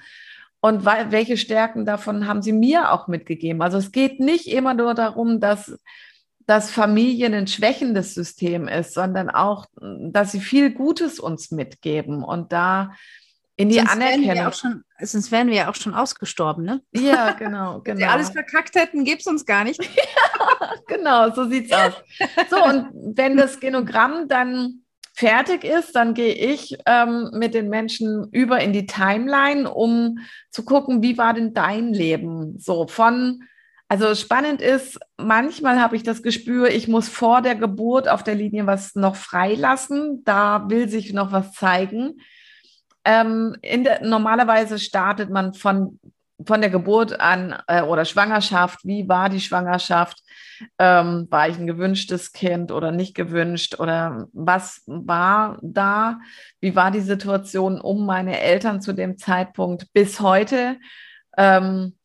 Und 0.65 0.87
welche 0.87 1.37
Stärken 1.37 1.85
davon 1.85 2.27
haben 2.27 2.41
sie 2.41 2.55
mir 2.55 2.91
auch 2.91 3.07
mitgegeben? 3.07 3.61
Also 3.61 3.77
es 3.77 3.93
geht 3.93 4.19
nicht 4.19 4.47
immer 4.47 4.73
nur 4.73 4.95
darum, 4.95 5.39
dass 5.39 5.79
dass 6.47 6.71
Familien 6.71 7.35
ein 7.35 7.47
schwächendes 7.47 8.15
System 8.15 8.67
ist, 8.67 8.95
sondern 8.95 9.29
auch, 9.29 9.67
dass 9.77 10.33
sie 10.33 10.41
viel 10.41 10.71
Gutes 10.71 11.21
uns 11.21 11.51
mitgeben 11.51 12.25
und 12.25 12.51
da 12.51 12.95
in 13.57 13.69
die 13.69 13.75
sonst 13.75 13.93
Anerkennung. 13.93 14.27
Wären 14.27 14.53
schon, 14.55 14.85
sonst 15.01 15.31
wären 15.31 15.49
wir 15.49 15.55
ja 15.55 15.71
auch 15.71 15.75
schon 15.75 15.93
ausgestorben, 15.93 16.65
ne? 16.65 16.81
Ja, 16.93 17.33
genau, 17.33 17.81
genau. 17.83 17.85
Wenn 17.85 17.99
wir 17.99 18.11
alles 18.11 18.31
verkackt 18.31 18.75
hätten, 18.75 19.05
gäbe 19.05 19.21
es 19.21 19.27
uns 19.27 19.45
gar 19.45 19.65
nicht. 19.65 19.85
ja, 19.85 20.75
genau, 20.87 21.31
so 21.35 21.47
sieht's 21.47 21.73
aus. 21.73 21.93
So, 22.49 22.65
und 22.65 22.89
wenn 23.17 23.37
das 23.37 23.61
Genogramm 23.61 24.29
dann 24.29 24.84
fertig 25.15 25.65
ist, 25.65 25.95
dann 25.95 26.13
gehe 26.13 26.35
ich 26.35 26.77
ähm, 26.87 27.31
mit 27.33 27.55
den 27.55 27.69
Menschen 27.69 28.29
über 28.33 28.61
in 28.61 28.73
die 28.73 28.87
Timeline, 28.87 29.73
um 29.73 30.19
zu 30.51 30.65
gucken, 30.65 31.03
wie 31.03 31.17
war 31.17 31.35
denn 31.35 31.55
dein 31.55 31.95
Leben? 31.95 32.59
So 32.59 32.89
von, 32.89 33.45
also 33.89 34.15
spannend 34.17 34.61
ist, 34.61 34.99
manchmal 35.17 35.81
habe 35.81 35.95
ich 35.95 36.03
das 36.03 36.23
Gespür, 36.23 36.69
ich 36.69 36.89
muss 36.89 37.09
vor 37.09 37.43
der 37.43 37.55
Geburt 37.55 38.09
auf 38.09 38.25
der 38.25 38.35
Linie 38.35 38.67
was 38.67 38.97
noch 38.97 39.15
freilassen. 39.15 40.23
Da 40.25 40.69
will 40.69 40.89
sich 40.89 41.13
noch 41.13 41.31
was 41.31 41.53
zeigen. 41.53 42.21
Ähm, 43.05 43.55
der, 43.63 44.05
normalerweise 44.05 44.81
startet 44.81 45.31
man 45.31 45.55
von 45.55 46.01
von 46.47 46.61
der 46.61 46.71
Geburt 46.71 47.21
an 47.21 47.57
äh, 47.67 47.83
oder 47.83 48.05
Schwangerschaft, 48.05 48.81
wie 48.85 49.09
war 49.09 49.29
die 49.29 49.41
Schwangerschaft? 49.41 50.21
Ähm, 50.79 51.27
war 51.31 51.49
ich 51.49 51.59
ein 51.59 51.67
gewünschtes 51.67 52.33
Kind 52.33 52.71
oder 52.71 52.93
nicht 52.93 53.15
gewünscht? 53.15 53.81
Oder 53.81 54.29
was 54.33 54.83
war 54.87 55.59
da? 55.63 56.21
Wie 56.61 56.77
war 56.77 56.91
die 56.91 57.01
Situation 57.01 57.81
um 57.81 58.07
meine 58.07 58.41
Eltern 58.41 58.81
zu 58.81 58.93
dem 58.93 59.19
Zeitpunkt 59.19 59.93
bis 59.93 60.21
heute? 60.21 60.77
Ähm, 61.37 61.97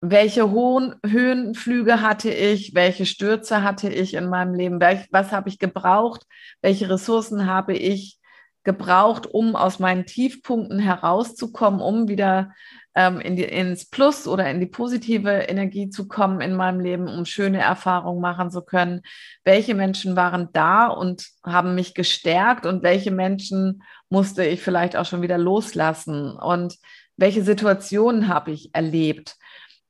welche 0.00 0.50
hohen 0.50 0.96
Höhenflüge 1.04 2.02
hatte 2.02 2.30
ich, 2.30 2.74
welche 2.74 3.06
Stürze 3.06 3.62
hatte 3.62 3.88
ich 3.88 4.14
in 4.14 4.28
meinem 4.28 4.52
Leben, 4.52 4.78
was 5.10 5.32
habe 5.32 5.48
ich 5.48 5.58
gebraucht, 5.58 6.26
welche 6.60 6.90
Ressourcen 6.90 7.46
habe 7.46 7.74
ich 7.74 8.18
gebraucht, 8.64 9.26
um 9.26 9.56
aus 9.56 9.78
meinen 9.78 10.04
Tiefpunkten 10.04 10.78
herauszukommen, 10.78 11.80
um 11.80 12.08
wieder 12.08 12.52
ähm, 12.94 13.20
in 13.20 13.36
die, 13.36 13.44
ins 13.44 13.86
Plus 13.86 14.26
oder 14.26 14.48
in 14.50 14.60
die 14.60 14.66
positive 14.66 15.30
Energie 15.30 15.90
zu 15.90 16.06
kommen 16.06 16.40
in 16.40 16.54
meinem 16.54 16.80
Leben, 16.80 17.08
um 17.08 17.24
schöne 17.24 17.60
Erfahrungen 17.60 18.20
machen 18.20 18.50
zu 18.50 18.62
können. 18.62 19.02
Welche 19.44 19.74
Menschen 19.74 20.16
waren 20.16 20.48
da 20.52 20.86
und 20.86 21.26
haben 21.44 21.74
mich 21.74 21.94
gestärkt 21.94 22.66
und 22.66 22.82
welche 22.82 23.10
Menschen 23.10 23.82
musste 24.08 24.44
ich 24.44 24.62
vielleicht 24.62 24.96
auch 24.96 25.06
schon 25.06 25.22
wieder 25.22 25.38
loslassen 25.38 26.32
und 26.32 26.76
welche 27.16 27.42
Situationen 27.42 28.28
habe 28.28 28.52
ich 28.52 28.74
erlebt. 28.74 29.36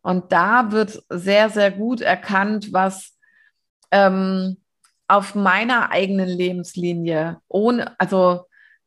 Und 0.02 0.32
da 0.32 0.70
wird 0.70 1.02
sehr, 1.08 1.48
sehr 1.48 1.70
gut 1.70 2.00
erkannt, 2.00 2.72
was 2.72 3.16
ähm, 3.90 4.58
auf 5.08 5.34
meiner 5.34 5.90
eigenen 5.90 6.28
Lebenslinie, 6.28 7.38
ohne, 7.48 7.98
also 7.98 8.46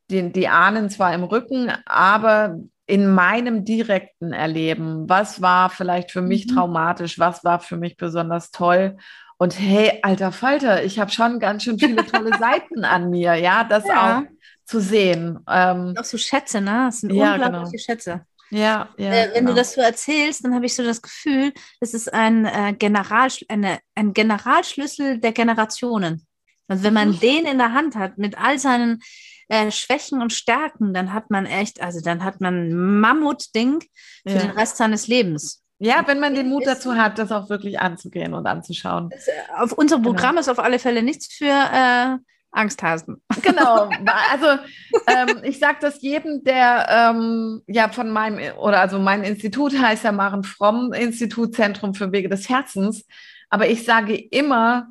die, 0.10 0.32
die 0.32 0.48
Ahnen 0.48 0.90
zwar 0.90 1.14
im 1.14 1.24
Rücken, 1.24 1.72
aber 1.86 2.60
in 2.88 3.14
meinem 3.14 3.66
direkten 3.66 4.32
Erleben, 4.32 5.08
was 5.10 5.42
war 5.42 5.70
vielleicht 5.70 6.12
für 6.12 6.22
mich 6.22 6.48
mhm. 6.48 6.56
traumatisch, 6.56 7.20
was 7.20 7.44
war 7.44 7.60
für 7.60 7.76
mich 7.76 7.98
besonders 7.98 8.50
toll. 8.52 8.98
Und 9.38 9.60
hey, 9.60 10.00
alter 10.02 10.32
Falter, 10.32 10.84
ich 10.84 10.98
habe 10.98 11.12
schon 11.12 11.40
ganz 11.40 11.64
schön 11.64 11.78
viele 11.78 12.06
tolle 12.06 12.36
Seiten 12.40 12.86
an 12.86 13.10
mir, 13.10 13.36
ja, 13.36 13.66
das 13.66 13.86
ja. 13.86 14.20
auch 14.20 14.24
zu 14.66 14.80
sehen. 14.80 15.40
Ähm, 15.50 15.96
auch 16.00 16.04
so 16.06 16.18
Schätze, 16.18 16.62
ne? 16.62 16.86
Das 16.88 17.02
sind 17.02 17.14
ja, 17.14 17.34
unglaubliche 17.34 17.72
genau. 17.72 17.84
Schätze. 17.84 18.26
Ja, 18.50 18.90
ja. 18.98 19.12
Äh, 19.12 19.28
wenn 19.34 19.34
genau. 19.34 19.50
du 19.50 19.56
das 19.58 19.74
so 19.74 19.82
erzählst, 19.82 20.46
dann 20.46 20.56
habe 20.56 20.66
ich 20.66 20.74
so 20.74 20.84
das 20.84 21.02
Gefühl, 21.02 21.54
es 21.82 21.94
ist 21.94 22.14
ein, 22.14 22.46
äh, 22.46 22.74
General, 22.74 23.28
eine, 23.50 23.80
ein 23.96 24.14
Generalschlüssel 24.14 25.20
der 25.20 25.34
Generationen. 25.34 26.26
Und 26.70 26.84
wenn 26.84 26.94
man 26.94 27.10
mhm. 27.10 27.20
den 27.20 27.46
in 27.46 27.58
der 27.58 27.74
Hand 27.74 27.96
hat, 27.96 28.18
mit 28.18 28.38
all 28.38 28.60
seinen 28.60 29.02
äh, 29.50 29.72
Schwächen 29.72 30.22
und 30.22 30.34
Stärken, 30.34 30.94
dann 30.94 31.14
hat 31.14 31.30
man 31.30 31.46
echt, 31.46 31.82
also 31.82 32.02
dann 32.02 32.24
hat 32.24 32.42
man 32.42 32.70
ein 32.70 33.00
Mammutding 33.00 33.80
für 34.26 34.36
ja. 34.36 34.40
den 34.40 34.52
Rest 34.52 34.78
seines 34.78 35.08
Lebens. 35.08 35.64
Ja, 35.80 36.04
wenn 36.08 36.20
man 36.20 36.34
den 36.34 36.50
Mut 36.50 36.66
dazu 36.66 36.96
hat, 36.96 37.20
das 37.20 37.32
auch 37.32 37.50
wirklich 37.50 37.80
anzugehen 37.80 38.34
und 38.34 38.48
anzuschauen. 38.48 39.10
Das, 39.10 39.28
äh, 39.28 39.32
auf 39.58 39.74
unserem 39.74 40.02
genau. 40.02 40.16
Programm 40.16 40.38
ist 40.38 40.50
auf 40.50 40.60
alle 40.60 40.80
Fälle 40.80 41.04
nichts 41.04 41.28
für 41.32 41.46
äh, 41.46 42.18
Angsthasen. 42.52 43.22
Genau. 43.42 43.90
Also 44.32 44.62
ähm, 45.08 45.44
ich 45.44 45.60
sage 45.60 45.78
das 45.80 46.02
jedem, 46.02 46.44
der 46.44 46.88
ähm, 46.90 47.62
ja 47.68 47.88
von 47.88 48.10
meinem, 48.10 48.58
oder 48.58 48.82
also 48.82 49.00
mein 49.00 49.24
Institut 49.24 49.80
heißt 49.80 50.04
ja 50.04 50.12
Maren 50.12 50.44
Fromm, 50.44 50.92
Institut 50.92 51.56
Zentrum 51.56 51.94
für 51.94 52.12
Wege 52.12 52.28
des 52.28 52.50
Herzens. 52.50 53.06
Aber 53.50 53.70
ich 53.70 53.86
sage 53.86 54.16
immer, 54.16 54.90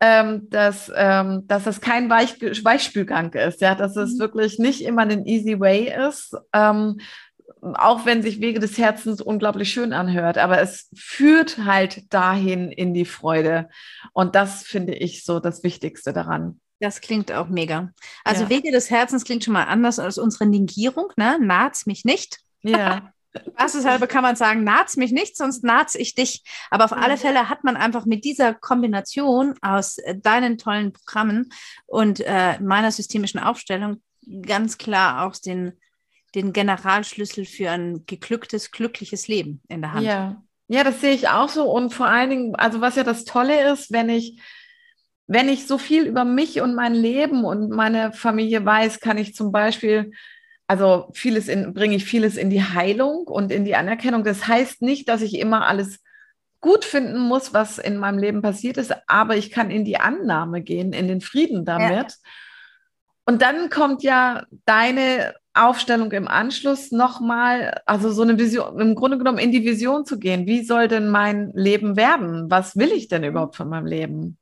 ähm, 0.00 0.48
dass, 0.50 0.90
ähm, 0.94 1.46
dass 1.46 1.66
es 1.66 1.80
kein 1.80 2.08
Weich 2.08 2.40
Weichspülgang 2.40 3.32
ist, 3.34 3.60
ja, 3.60 3.74
dass 3.74 3.96
es 3.96 4.14
mhm. 4.14 4.18
wirklich 4.20 4.58
nicht 4.58 4.82
immer 4.82 5.02
ein 5.02 5.26
easy 5.26 5.58
way 5.58 5.92
ist, 6.08 6.36
ähm, 6.52 7.00
auch 7.60 8.06
wenn 8.06 8.22
sich 8.22 8.40
Wege 8.40 8.60
des 8.60 8.78
Herzens 8.78 9.20
unglaublich 9.20 9.72
schön 9.72 9.92
anhört, 9.92 10.38
aber 10.38 10.60
es 10.60 10.88
führt 10.94 11.58
halt 11.64 12.12
dahin 12.12 12.70
in 12.70 12.94
die 12.94 13.04
Freude. 13.04 13.68
Und 14.12 14.34
das 14.34 14.62
finde 14.62 14.94
ich 14.94 15.24
so 15.24 15.40
das 15.40 15.64
Wichtigste 15.64 16.12
daran. 16.12 16.60
Das 16.80 17.00
klingt 17.00 17.32
auch 17.32 17.48
mega. 17.48 17.92
Also 18.22 18.44
ja. 18.44 18.50
Wege 18.50 18.70
des 18.70 18.90
Herzens 18.90 19.24
klingt 19.24 19.42
schon 19.42 19.54
mal 19.54 19.64
anders 19.64 19.98
als 19.98 20.18
unsere 20.18 20.46
Negierung, 20.46 21.12
ne? 21.16 21.38
Naht's 21.40 21.86
mich 21.86 22.04
nicht. 22.04 22.38
Ja. 22.62 23.12
Spaßeshalber 23.36 24.06
kann 24.06 24.22
man 24.22 24.36
sagen, 24.36 24.64
naht's 24.64 24.96
mich 24.96 25.12
nicht, 25.12 25.36
sonst 25.36 25.64
naht's 25.64 25.94
ich 25.94 26.14
dich. 26.14 26.42
Aber 26.70 26.84
auf 26.84 26.92
alle 26.92 27.16
Fälle 27.16 27.48
hat 27.48 27.64
man 27.64 27.76
einfach 27.76 28.06
mit 28.06 28.24
dieser 28.24 28.54
Kombination 28.54 29.54
aus 29.60 29.98
äh, 29.98 30.16
deinen 30.16 30.58
tollen 30.58 30.92
Programmen 30.92 31.50
und 31.86 32.20
äh, 32.20 32.58
meiner 32.60 32.90
systemischen 32.90 33.40
Aufstellung 33.40 34.02
ganz 34.42 34.78
klar 34.78 35.26
auch 35.26 35.36
den, 35.36 35.72
den 36.34 36.52
Generalschlüssel 36.52 37.44
für 37.44 37.70
ein 37.70 38.04
geglücktes, 38.06 38.70
glückliches 38.70 39.28
Leben 39.28 39.62
in 39.68 39.82
der 39.82 39.92
Hand. 39.92 40.06
Ja. 40.06 40.42
ja, 40.68 40.84
das 40.84 41.00
sehe 41.00 41.14
ich 41.14 41.28
auch 41.28 41.48
so. 41.48 41.70
Und 41.70 41.92
vor 41.92 42.06
allen 42.06 42.30
Dingen, 42.30 42.54
also 42.56 42.80
was 42.80 42.96
ja 42.96 43.04
das 43.04 43.24
Tolle 43.24 43.72
ist, 43.72 43.92
wenn 43.92 44.08
ich 44.08 44.40
wenn 45.30 45.50
ich 45.50 45.66
so 45.66 45.76
viel 45.76 46.04
über 46.04 46.24
mich 46.24 46.62
und 46.62 46.74
mein 46.74 46.94
Leben 46.94 47.44
und 47.44 47.68
meine 47.68 48.12
Familie 48.14 48.64
weiß, 48.64 48.98
kann 48.98 49.18
ich 49.18 49.34
zum 49.34 49.52
Beispiel 49.52 50.12
also 50.68 51.08
vieles 51.14 51.48
in, 51.48 51.72
bringe 51.72 51.96
ich 51.96 52.04
vieles 52.04 52.36
in 52.36 52.50
die 52.50 52.62
Heilung 52.62 53.26
und 53.26 53.50
in 53.50 53.64
die 53.64 53.74
Anerkennung. 53.74 54.22
Das 54.22 54.46
heißt 54.46 54.82
nicht, 54.82 55.08
dass 55.08 55.22
ich 55.22 55.38
immer 55.38 55.66
alles 55.66 56.00
gut 56.60 56.84
finden 56.84 57.18
muss, 57.18 57.54
was 57.54 57.78
in 57.78 57.96
meinem 57.96 58.18
Leben 58.18 58.42
passiert 58.42 58.76
ist, 58.76 58.94
aber 59.06 59.36
ich 59.36 59.50
kann 59.50 59.70
in 59.70 59.84
die 59.84 59.98
Annahme 59.98 60.60
gehen, 60.60 60.92
in 60.92 61.08
den 61.08 61.20
Frieden 61.20 61.64
damit. 61.64 62.10
Ja. 62.10 62.30
Und 63.24 63.42
dann 63.42 63.70
kommt 63.70 64.02
ja 64.02 64.44
deine 64.64 65.34
Aufstellung 65.54 66.12
im 66.12 66.28
Anschluss 66.28 66.92
nochmal, 66.92 67.80
also 67.86 68.10
so 68.10 68.22
eine 68.22 68.38
Vision, 68.38 68.80
im 68.80 68.94
Grunde 68.94 69.18
genommen 69.18 69.38
in 69.38 69.52
die 69.52 69.64
Vision 69.64 70.04
zu 70.04 70.18
gehen. 70.18 70.46
Wie 70.46 70.64
soll 70.64 70.88
denn 70.88 71.08
mein 71.08 71.50
Leben 71.54 71.96
werden? 71.96 72.50
Was 72.50 72.76
will 72.76 72.92
ich 72.92 73.08
denn 73.08 73.24
überhaupt 73.24 73.56
von 73.56 73.68
meinem 73.68 73.86
Leben? 73.86 74.38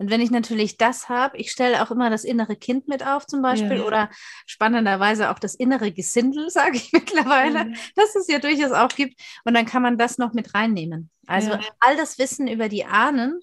Und 0.00 0.08
wenn 0.08 0.22
ich 0.22 0.30
natürlich 0.30 0.78
das 0.78 1.10
habe, 1.10 1.36
ich 1.36 1.52
stelle 1.52 1.82
auch 1.82 1.90
immer 1.90 2.08
das 2.08 2.24
innere 2.24 2.56
Kind 2.56 2.88
mit 2.88 3.06
auf 3.06 3.26
zum 3.26 3.42
Beispiel 3.42 3.76
ja. 3.76 3.84
oder 3.84 4.10
spannenderweise 4.46 5.28
auch 5.28 5.38
das 5.38 5.54
innere 5.54 5.92
Gesindel, 5.92 6.48
sage 6.50 6.76
ich 6.76 6.90
mittlerweile, 6.90 7.66
mhm. 7.66 7.74
dass 7.96 8.14
es 8.14 8.26
ja 8.26 8.38
durchaus 8.38 8.72
auch 8.72 8.88
gibt. 8.88 9.20
Und 9.44 9.52
dann 9.52 9.66
kann 9.66 9.82
man 9.82 9.98
das 9.98 10.16
noch 10.16 10.32
mit 10.32 10.54
reinnehmen. 10.54 11.10
Also 11.26 11.50
ja. 11.50 11.60
all 11.80 11.98
das 11.98 12.18
Wissen 12.18 12.48
über 12.48 12.70
die 12.70 12.86
Ahnen 12.86 13.40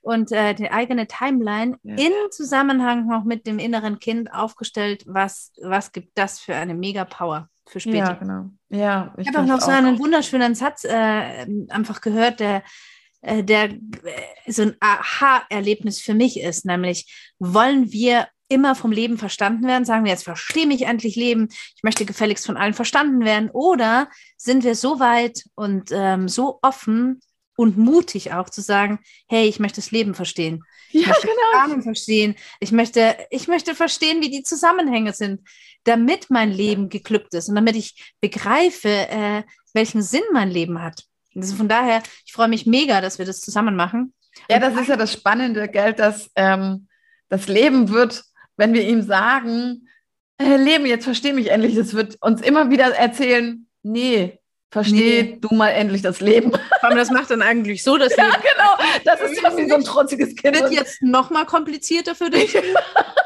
und 0.00 0.32
äh, 0.32 0.52
die 0.54 0.68
eigene 0.68 1.06
Timeline 1.06 1.78
ja. 1.84 1.94
in 1.94 2.12
Zusammenhang 2.32 3.06
noch 3.06 3.22
mit 3.22 3.46
dem 3.46 3.60
inneren 3.60 4.00
Kind 4.00 4.34
aufgestellt, 4.34 5.04
was, 5.06 5.52
was 5.62 5.92
gibt 5.92 6.18
das 6.18 6.40
für 6.40 6.56
eine 6.56 6.74
Mega-Power 6.74 7.48
für 7.68 7.78
später. 7.78 7.98
Ja, 7.98 8.12
genau. 8.14 8.50
Ja, 8.68 9.14
ich, 9.16 9.28
ich 9.28 9.32
habe 9.32 9.44
auch 9.44 9.48
noch 9.48 9.60
so 9.60 9.70
einen 9.70 10.00
wunderschönen 10.00 10.56
Satz 10.56 10.82
äh, 10.82 11.46
einfach 11.68 12.00
gehört, 12.00 12.40
der 12.40 12.64
äh, 13.22 13.42
der 13.42 13.70
äh, 13.70 13.78
so 14.46 14.62
ein 14.62 14.76
Aha-Erlebnis 14.80 16.00
für 16.00 16.14
mich 16.14 16.40
ist, 16.40 16.64
nämlich 16.64 17.32
wollen 17.38 17.90
wir 17.90 18.28
immer 18.48 18.74
vom 18.74 18.92
Leben 18.92 19.18
verstanden 19.18 19.66
werden? 19.66 19.84
Sagen 19.84 20.04
wir 20.04 20.12
jetzt, 20.12 20.24
verstehe 20.24 20.66
mich 20.66 20.82
endlich 20.82 21.16
Leben, 21.16 21.48
ich 21.50 21.82
möchte 21.82 22.04
gefälligst 22.04 22.46
von 22.46 22.56
allen 22.56 22.74
verstanden 22.74 23.24
werden? 23.24 23.50
Oder 23.50 24.08
sind 24.36 24.64
wir 24.64 24.74
so 24.74 25.00
weit 25.00 25.44
und 25.54 25.90
ähm, 25.92 26.28
so 26.28 26.58
offen 26.62 27.20
und 27.56 27.78
mutig 27.78 28.32
auch 28.32 28.50
zu 28.50 28.60
sagen, 28.60 28.98
hey, 29.28 29.48
ich 29.48 29.58
möchte 29.58 29.80
das 29.80 29.90
Leben 29.90 30.14
verstehen. 30.14 30.64
Ich 30.90 31.02
ja, 31.02 31.08
möchte 31.08 31.28
genau. 31.28 31.82
verstehen. 31.82 32.34
Ich 32.60 32.72
möchte, 32.72 33.16
ich 33.30 33.48
möchte 33.48 33.74
verstehen, 33.74 34.20
wie 34.20 34.30
die 34.30 34.42
Zusammenhänge 34.42 35.12
sind, 35.12 35.40
damit 35.84 36.30
mein 36.30 36.50
Leben 36.50 36.88
geglückt 36.88 37.34
ist 37.34 37.48
und 37.48 37.54
damit 37.54 37.76
ich 37.76 38.14
begreife, 38.20 38.88
äh, 38.88 39.42
welchen 39.74 40.02
Sinn 40.02 40.22
mein 40.32 40.50
Leben 40.50 40.82
hat. 40.82 41.04
Also 41.34 41.56
von 41.56 41.68
daher, 41.68 42.02
ich 42.24 42.32
freue 42.32 42.48
mich 42.48 42.66
mega, 42.66 43.00
dass 43.00 43.18
wir 43.18 43.26
das 43.26 43.40
zusammen 43.40 43.76
machen. 43.76 44.12
Ja, 44.50 44.58
das 44.58 44.74
ist 44.74 44.88
ja 44.88 44.96
das 44.96 45.12
Spannende, 45.12 45.68
Geld, 45.68 45.98
dass 45.98 46.30
ähm, 46.36 46.88
das 47.28 47.48
Leben 47.48 47.90
wird, 47.90 48.24
wenn 48.56 48.72
wir 48.72 48.86
ihm 48.86 49.02
sagen, 49.02 49.88
äh, 50.38 50.56
Leben, 50.56 50.86
jetzt 50.86 51.04
versteh 51.04 51.32
mich 51.32 51.50
endlich, 51.50 51.74
das 51.74 51.94
wird 51.94 52.16
uns 52.20 52.40
immer 52.40 52.70
wieder 52.70 52.94
erzählen, 52.94 53.66
nee, 53.82 54.38
versteh 54.70 55.22
nee. 55.22 55.38
du 55.40 55.54
mal 55.54 55.68
endlich 55.68 56.02
das 56.02 56.20
Leben. 56.20 56.52
Aber 56.80 56.94
das 56.94 57.10
macht 57.10 57.30
dann 57.30 57.42
eigentlich 57.42 57.82
so 57.82 57.98
das 57.98 58.08
Leben. 58.16 58.28
Ja, 58.28 58.36
genau, 58.36 58.90
das 59.04 59.20
ist 59.30 59.40
ja 59.40 59.56
wie 59.56 59.68
so 59.68 59.74
ein 59.74 59.84
trotziges 59.84 60.34
Kind. 60.34 60.58
Wird 60.58 60.72
jetzt 60.72 61.02
noch 61.02 61.30
mal 61.30 61.44
komplizierter 61.44 62.14
für 62.14 62.30
dich. 62.30 62.56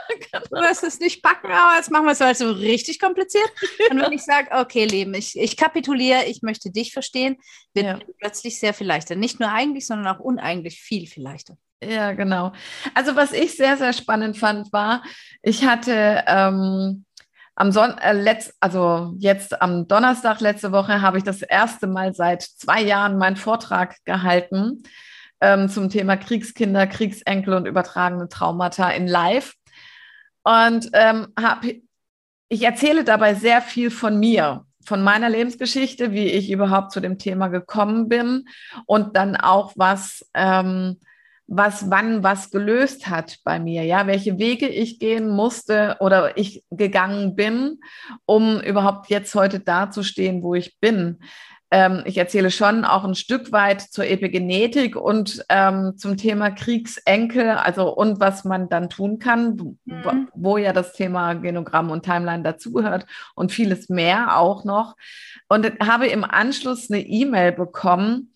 du 0.51 0.57
wirst 0.57 0.85
es 0.85 1.01
nicht 1.01 1.23
packen, 1.23 1.51
aber 1.51 1.77
jetzt 1.77 1.91
machen 1.91 2.07
wir 2.07 2.13
es 2.13 2.21
halt 2.21 2.37
so 2.37 2.51
richtig 2.51 3.01
kompliziert. 3.01 3.49
Und 3.91 4.01
wenn 4.01 4.13
ich 4.13 4.23
sage, 4.23 4.49
okay, 4.53 4.85
Leben, 4.85 5.15
ich, 5.15 5.39
ich 5.39 5.57
kapituliere, 5.57 6.25
ich 6.25 6.43
möchte 6.43 6.71
dich 6.71 6.93
verstehen, 6.93 7.37
wird 7.75 7.87
ja. 7.87 7.99
plötzlich 8.19 8.59
sehr 8.59 8.75
viel 8.75 8.87
leichter. 8.87 9.17
Nicht 9.17 9.41
nur 9.41 9.51
eigentlich, 9.51 9.87
sondern 9.87 10.15
auch 10.15 10.21
uneigentlich 10.21 10.81
viel, 10.81 11.07
viel 11.07 11.23
leichter. 11.23 11.57
Ja, 11.83 12.13
genau. 12.13 12.53
Also 12.95 13.17
was 13.17 13.33
ich 13.33 13.57
sehr, 13.57 13.77
sehr 13.77 13.93
spannend 13.93 14.39
fand, 14.39 14.73
war, 14.73 15.03
ich 15.43 15.65
hatte 15.65 16.25
ähm, 16.27 17.05
am 17.55 17.73
Son 17.73 17.97
äh, 17.99 18.13
letzt, 18.13 18.55
also 18.61 19.15
jetzt 19.19 19.61
am 19.61 19.89
Donnerstag 19.89 20.41
letzte 20.41 20.73
Woche 20.73 21.03
habe 21.03 21.19
ich 21.19 21.25
das 21.25 21.43
erste 21.43 21.87
Mal 21.87 22.15
seit 22.15 22.43
zwei 22.43 22.83
Jahren 22.83 23.19
meinen 23.19 23.37
Vortrag 23.37 23.97
gehalten 24.05 24.83
ähm, 25.41 25.69
zum 25.69 25.91
Thema 25.91 26.17
Kriegskinder, 26.17 26.87
Kriegsenkel 26.87 27.55
und 27.55 27.67
übertragene 27.67 28.29
Traumata 28.29 28.91
in 28.91 29.07
Live. 29.07 29.55
Und 30.47 30.91
ähm, 30.93 31.27
hab, 31.37 31.65
ich 32.49 32.63
erzähle 32.63 33.03
dabei 33.03 33.35
sehr 33.35 33.61
viel 33.61 33.91
von 33.91 34.21
mir, 34.21 34.65
von 34.85 35.03
meiner 35.03 35.29
Lebensgeschichte, 35.29 36.13
wie 36.13 36.27
ich 36.27 36.53
überhaupt 36.53 36.93
zu 36.93 37.01
dem 37.01 37.19
Thema 37.19 37.49
gekommen 37.49 38.09
bin 38.09 38.45
und 38.87 39.17
dann 39.17 39.35
auch 39.35 39.73
was, 39.75 40.25
ähm, 40.35 41.01
was 41.49 41.91
wann 41.91 42.23
was 42.23 42.53
gelöst 42.53 43.09
hat 43.09 43.39
bei 43.43 43.59
mir, 43.59 43.83
ja, 43.83 44.07
welche 44.07 44.39
Wege 44.39 44.69
ich 44.69 45.01
gehen 45.01 45.29
musste 45.29 45.97
oder 45.99 46.39
ich 46.39 46.63
gegangen 46.71 47.35
bin, 47.35 47.81
um 48.25 48.61
überhaupt 48.61 49.11
jetzt 49.11 49.35
heute 49.35 49.59
dazustehen, 49.59 50.45
wo 50.45 50.55
ich 50.55 50.79
bin. 50.79 51.19
Ähm, 51.71 52.03
ich 52.05 52.17
erzähle 52.17 52.51
schon 52.53 52.85
auch 52.85 53.05
ein 53.05 53.17
Stück 53.17 53.51
weit 53.51 53.81
zur 53.81 54.07
Epigenetik 54.07 54.95
und 54.95 55.45
ähm, 55.49 55.95
zum 55.97 56.17
Thema 56.17 56.51
Kriegsenkel, 56.51 57.51
also 57.51 57.93
und 57.93 58.21
was 58.21 58.45
man 58.45 58.69
dann 58.69 58.89
tun 58.89 59.19
kann, 59.19 59.77
mhm. 59.85 60.29
wo, 60.35 60.59
ja 60.59 60.73
das 60.73 60.93
Thema 60.93 61.35
Genogramm 61.35 61.91
und 61.91 62.05
Timeline 62.05 62.45
dazugehört 62.45 63.07
und 63.35 63.51
vieles 63.51 63.89
mehr 63.89 64.39
auch 64.39 64.65
noch. 64.65 64.95
Und 65.49 65.73
habe 65.81 66.07
im 66.07 66.25
Anschluss 66.25 66.91
eine 66.91 67.01
E-Mail 67.01 67.53
bekommen. 67.53 68.33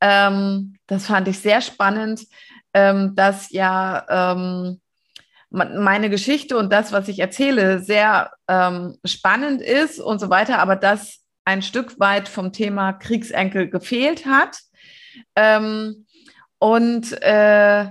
Ähm, 0.00 0.76
das 0.88 1.06
fand 1.06 1.28
ich 1.28 1.38
sehr 1.38 1.60
spannend, 1.60 2.26
ähm, 2.74 3.14
dass 3.14 3.50
ja 3.50 4.40
ähm, 4.42 4.80
meine 5.50 6.10
Geschichte 6.10 6.58
und 6.58 6.72
das, 6.72 6.90
was 6.90 7.06
ich 7.06 7.20
erzähle, 7.20 7.78
sehr 7.78 8.32
ähm, 8.48 8.98
spannend 9.04 9.62
ist 9.62 10.00
und 10.00 10.18
so 10.18 10.28
weiter, 10.28 10.58
aber 10.58 10.74
dass 10.74 11.23
ein 11.44 11.62
Stück 11.62 12.00
weit 12.00 12.28
vom 12.28 12.52
Thema 12.52 12.92
Kriegsenkel 12.92 13.68
gefehlt 13.68 14.26
hat. 14.26 14.58
Ähm, 15.36 16.06
und 16.58 17.12
äh, 17.22 17.88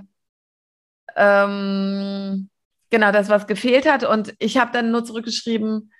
ähm, 1.16 2.50
genau 2.90 3.12
das, 3.12 3.28
was 3.28 3.46
gefehlt 3.46 3.90
hat. 3.90 4.04
Und 4.04 4.34
ich 4.38 4.58
habe 4.58 4.72
dann 4.72 4.90
nur 4.90 5.04
zurückgeschrieben, 5.04 5.92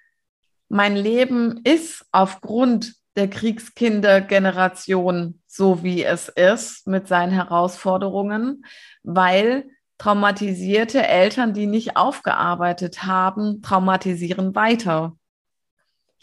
mein 0.69 0.97
Leben 0.97 1.61
ist 1.65 2.05
aufgrund 2.11 2.95
der 3.17 3.31
Kriegskindergeneration 3.31 5.41
so, 5.47 5.85
wie 5.85 6.03
es 6.03 6.29
ist, 6.29 6.89
mit 6.89 7.07
seinen 7.07 7.33
Herausforderungen, 7.33 8.65
weil 9.05 9.69
traumatisierte 9.99 11.07
Eltern, 11.07 11.55
die 11.55 11.67
nicht 11.67 11.97
aufgearbeitet 11.97 13.05
haben, 13.05 13.63
traumatisieren 13.63 14.57
weiter. 14.57 15.17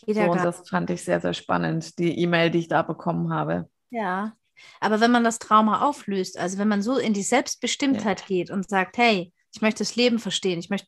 Jeder 0.06 0.26
so, 0.26 0.32
und 0.32 0.44
das 0.44 0.70
fand 0.70 0.90
ich 0.90 1.04
sehr, 1.04 1.22
sehr 1.22 1.34
spannend, 1.34 1.98
die 2.00 2.20
E-Mail, 2.20 2.50
die 2.50 2.60
ich 2.60 2.68
da 2.68 2.82
bekommen 2.82 3.34
habe. 3.34 3.70
Ja, 3.90 4.34
aber 4.80 5.00
wenn 5.00 5.12
man 5.12 5.24
das 5.24 5.40
Trauma 5.40 5.82
auflöst, 5.82 6.38
also 6.38 6.58
wenn 6.58 6.68
man 6.68 6.82
so 6.82 6.98
in 6.98 7.14
die 7.14 7.24
Selbstbestimmtheit 7.24 8.22
ja. 8.22 8.28
geht 8.28 8.52
und 8.52 8.70
sagt, 8.70 8.98
hey, 8.98 9.34
ich 9.54 9.62
möchte 9.62 9.80
das 9.80 9.96
Leben 9.96 10.20
verstehen, 10.20 10.60
ich 10.60 10.70
möchte 10.70 10.88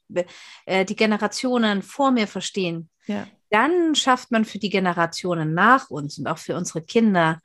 äh, 0.65 0.85
die 0.85 0.95
Generationen 0.95 1.81
vor 1.81 2.11
mir 2.11 2.27
verstehen, 2.27 2.89
ja. 3.07 3.27
dann 3.49 3.95
schafft 3.95 4.31
man 4.31 4.45
für 4.45 4.59
die 4.59 4.69
Generationen 4.69 5.53
nach 5.53 5.89
uns 5.89 6.17
und 6.17 6.27
auch 6.27 6.37
für 6.37 6.55
unsere 6.55 6.81
Kinder 6.81 7.39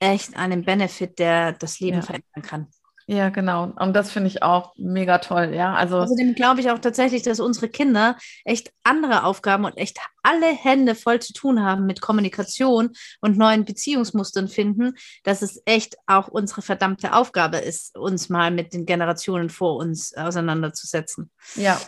echt 0.00 0.36
einen 0.36 0.64
Benefit, 0.64 1.18
der 1.18 1.52
das 1.52 1.80
Leben 1.80 1.98
ja. 1.98 2.02
verändern 2.02 2.42
kann. 2.42 2.66
Ja, 3.12 3.28
genau. 3.28 3.72
Und 3.76 3.96
das 3.96 4.12
finde 4.12 4.28
ich 4.28 4.44
auch 4.44 4.72
mega 4.76 5.18
toll, 5.18 5.52
ja. 5.52 5.74
Also 5.74 5.96
Außerdem 5.96 6.36
glaube 6.36 6.60
ich 6.60 6.70
auch 6.70 6.78
tatsächlich, 6.78 7.24
dass 7.24 7.40
unsere 7.40 7.68
Kinder 7.68 8.16
echt 8.44 8.70
andere 8.84 9.24
Aufgaben 9.24 9.64
und 9.64 9.76
echt 9.76 9.98
alle 10.22 10.46
Hände 10.46 10.94
voll 10.94 11.18
zu 11.18 11.32
tun 11.32 11.60
haben 11.60 11.86
mit 11.86 12.00
Kommunikation 12.00 12.90
und 13.20 13.36
neuen 13.36 13.64
Beziehungsmustern 13.64 14.46
finden, 14.46 14.94
dass 15.24 15.42
es 15.42 15.60
echt 15.64 15.96
auch 16.06 16.28
unsere 16.28 16.62
verdammte 16.62 17.12
Aufgabe 17.12 17.56
ist, 17.56 17.98
uns 17.98 18.28
mal 18.28 18.52
mit 18.52 18.74
den 18.74 18.86
Generationen 18.86 19.50
vor 19.50 19.74
uns 19.74 20.16
auseinanderzusetzen. 20.16 21.32
Ja, 21.56 21.80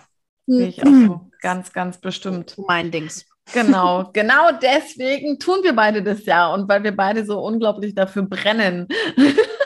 sehe 0.49 0.67
ich 0.67 0.83
auch 0.83 0.91
so. 0.91 1.31
Ganz, 1.41 1.73
ganz 1.73 1.99
bestimmt. 1.99 2.57
Mein 2.67 2.91
Dings. 2.91 3.26
Genau, 3.55 4.11
genau 4.12 4.50
deswegen 4.61 5.38
tun 5.38 5.59
wir 5.62 5.76
beide 5.76 6.02
das 6.02 6.26
ja 6.26 6.52
und 6.52 6.69
weil 6.69 6.83
wir 6.83 6.97
beide 6.97 7.25
so 7.25 7.38
unglaublich 7.38 7.95
dafür 7.95 8.25
brennen. 8.25 8.88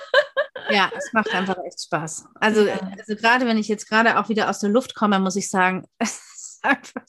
Ja, 0.71 0.91
es 0.97 1.13
macht 1.13 1.33
einfach 1.35 1.57
echt 1.65 1.83
Spaß. 1.85 2.27
Also, 2.41 2.67
ja. 2.67 2.79
also 2.99 3.15
gerade 3.17 3.47
wenn 3.47 3.59
ich 3.59 3.69
jetzt 3.69 3.89
gerade 3.89 4.19
auch 4.19 4.29
wieder 4.29 4.51
aus 4.51 4.59
der 4.59 4.71
Luft 4.71 4.95
komme, 4.95 5.19
muss 5.19 5.37
ich 5.37 5.49
sagen, 5.51 5.87
einfach, 6.63 7.03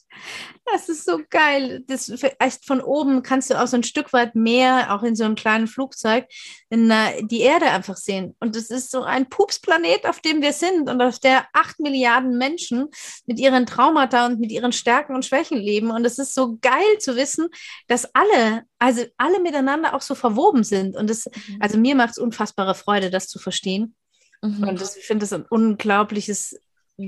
das 0.72 0.88
ist 0.88 1.04
so 1.04 1.20
geil. 1.30 1.84
Das 1.86 2.12
von 2.64 2.80
oben 2.80 3.22
kannst 3.22 3.50
du 3.50 3.60
auch 3.60 3.66
so 3.66 3.76
ein 3.76 3.82
Stück 3.82 4.12
weit 4.12 4.34
mehr, 4.34 4.94
auch 4.94 5.02
in 5.02 5.16
so 5.16 5.24
einem 5.24 5.34
kleinen 5.34 5.66
Flugzeug, 5.66 6.26
in, 6.70 6.90
uh, 6.90 6.94
die 7.22 7.40
Erde 7.40 7.66
einfach 7.66 7.96
sehen. 7.96 8.36
Und 8.40 8.56
es 8.56 8.70
ist 8.70 8.90
so 8.90 9.02
ein 9.02 9.28
Pupsplanet, 9.28 10.06
auf 10.06 10.20
dem 10.20 10.42
wir 10.42 10.52
sind 10.52 10.88
und 10.88 11.00
auf 11.00 11.18
der 11.18 11.46
acht 11.52 11.80
Milliarden 11.80 12.38
Menschen 12.38 12.88
mit 13.26 13.38
ihren 13.38 13.66
Traumata 13.66 14.26
und 14.26 14.40
mit 14.40 14.52
ihren 14.52 14.72
Stärken 14.72 15.14
und 15.14 15.24
Schwächen 15.24 15.58
leben. 15.58 15.90
Und 15.90 16.04
es 16.04 16.18
ist 16.18 16.34
so 16.34 16.58
geil 16.60 16.98
zu 16.98 17.16
wissen, 17.16 17.48
dass 17.86 18.08
alle, 18.14 18.64
also 18.78 19.04
alle 19.16 19.40
miteinander 19.40 19.94
auch 19.94 20.02
so 20.02 20.14
verwoben 20.14 20.64
sind. 20.64 20.96
Und 20.96 21.08
das, 21.10 21.26
mhm. 21.26 21.58
also 21.60 21.78
mir 21.78 21.94
macht 21.94 22.10
es 22.10 22.18
unfassbare 22.18 22.74
Freude, 22.74 23.10
das 23.10 23.28
zu 23.28 23.38
verstehen. 23.38 23.94
Mhm. 24.42 24.68
Und 24.68 24.80
das, 24.80 24.96
ich 24.96 25.04
finde 25.04 25.24
es 25.24 25.32
ein 25.32 25.44
unglaubliches, 25.44 26.60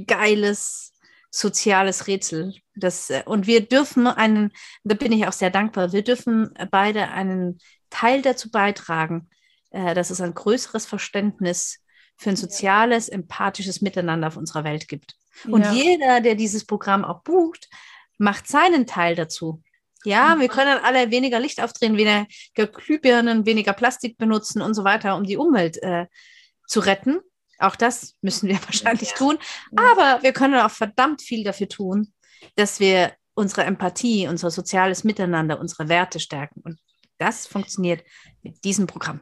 geiles 0.06 0.92
soziales 1.30 2.06
Rätsel. 2.06 2.54
Das, 2.74 3.10
äh, 3.10 3.22
und 3.24 3.46
wir 3.46 3.66
dürfen 3.66 4.06
einen, 4.06 4.52
da 4.84 4.94
bin 4.94 5.12
ich 5.12 5.26
auch 5.26 5.32
sehr 5.32 5.50
dankbar, 5.50 5.92
wir 5.92 6.02
dürfen 6.02 6.52
beide 6.70 7.08
einen 7.08 7.58
Teil 7.88 8.22
dazu 8.22 8.50
beitragen, 8.50 9.28
äh, 9.70 9.94
dass 9.94 10.10
es 10.10 10.20
ein 10.20 10.34
größeres 10.34 10.86
Verständnis 10.86 11.80
für 12.16 12.30
ein 12.30 12.36
soziales, 12.36 13.08
empathisches 13.08 13.80
Miteinander 13.80 14.28
auf 14.28 14.36
unserer 14.36 14.64
Welt 14.64 14.88
gibt. 14.88 15.14
Und 15.48 15.62
ja. 15.62 15.72
jeder, 15.72 16.20
der 16.20 16.34
dieses 16.34 16.66
Programm 16.66 17.04
auch 17.04 17.22
bucht, 17.22 17.68
macht 18.18 18.46
seinen 18.46 18.86
Teil 18.86 19.14
dazu. 19.14 19.62
Ja, 20.04 20.38
wir 20.38 20.48
können 20.48 20.78
alle 20.82 21.10
weniger 21.10 21.40
Licht 21.40 21.62
aufdrehen, 21.62 21.96
weniger 21.96 22.26
Glühbirnen, 22.54 23.46
weniger 23.46 23.72
Plastik 23.72 24.16
benutzen 24.18 24.62
und 24.62 24.74
so 24.74 24.84
weiter, 24.84 25.16
um 25.16 25.24
die 25.24 25.36
Umwelt 25.36 25.82
äh, 25.82 26.06
zu 26.66 26.80
retten. 26.80 27.20
Auch 27.60 27.76
das 27.76 28.14
müssen 28.22 28.48
wir 28.48 28.56
wahrscheinlich 28.66 29.10
ja. 29.10 29.16
tun. 29.16 29.38
Aber 29.76 30.22
wir 30.22 30.32
können 30.32 30.54
auch 30.54 30.70
verdammt 30.70 31.22
viel 31.22 31.44
dafür 31.44 31.68
tun, 31.68 32.12
dass 32.56 32.80
wir 32.80 33.12
unsere 33.34 33.64
Empathie, 33.64 34.28
unser 34.28 34.50
soziales 34.50 35.04
Miteinander, 35.04 35.60
unsere 35.60 35.88
Werte 35.88 36.20
stärken. 36.20 36.60
Und 36.62 36.78
das 37.18 37.46
funktioniert 37.46 38.02
mit 38.42 38.64
diesem 38.64 38.86
Programm. 38.86 39.20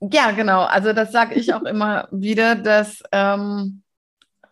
Ja, 0.00 0.32
genau. 0.32 0.62
Also 0.62 0.92
das 0.92 1.12
sage 1.12 1.34
ich 1.34 1.54
auch 1.54 1.62
immer 1.62 2.08
wieder, 2.10 2.56
dass 2.56 3.02
ähm, 3.12 3.82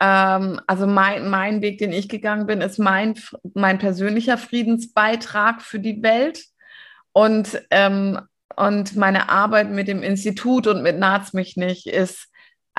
ähm, 0.00 0.60
also 0.66 0.86
mein, 0.86 1.28
mein 1.28 1.60
Weg, 1.60 1.78
den 1.78 1.92
ich 1.92 2.08
gegangen 2.08 2.46
bin, 2.46 2.62
ist 2.62 2.78
mein, 2.78 3.14
mein 3.54 3.78
persönlicher 3.78 4.38
Friedensbeitrag 4.38 5.62
für 5.62 5.78
die 5.78 6.02
Welt. 6.02 6.44
Und, 7.12 7.62
ähm, 7.70 8.20
und 8.56 8.96
meine 8.96 9.28
Arbeit 9.28 9.70
mit 9.70 9.88
dem 9.88 10.02
Institut 10.02 10.66
und 10.66 10.82
mit 10.82 10.98
Naz 10.98 11.32
mich 11.32 11.56
nicht 11.56 11.86
ist 11.86 12.29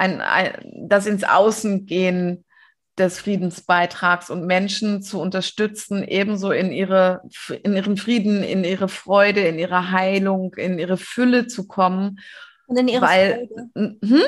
ein, 0.02 0.20
ein, 0.20 0.88
das 0.90 1.06
ins 1.06 1.24
Außen 1.24 1.86
gehen 1.86 2.44
des 2.98 3.20
Friedensbeitrags 3.20 4.30
und 4.30 4.46
Menschen 4.46 5.02
zu 5.02 5.22
unterstützen, 5.22 6.04
ebenso 6.04 6.52
in, 6.52 6.72
ihre, 6.72 7.22
in 7.64 7.76
ihren 7.76 7.98
Frieden, 7.98 8.44
in 8.44 8.64
ihre 8.64 8.90
Freude, 8.90 9.42
in 9.42 9.60
ihre 9.60 9.92
Heilung, 9.92 10.56
in 10.56 10.80
ihre 10.80 10.98
Fülle 10.98 11.48
zu 11.48 11.68
kommen. 11.68 12.20
Und 12.66 12.78
in 12.78 12.88
ihre 12.88 13.02
weil, 13.02 13.48
Freude. 13.74 13.98
Hm? 14.02 14.24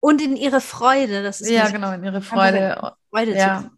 Und 0.00 0.22
in 0.22 0.36
ihre 0.36 0.60
Freude. 0.60 1.22
Das 1.22 1.40
ist 1.40 1.50
ja, 1.50 1.68
genau, 1.68 1.92
in 1.92 2.02
ihre 2.02 2.22
Freude. 2.22 2.94
Freude 3.10 3.36
ja. 3.36 3.70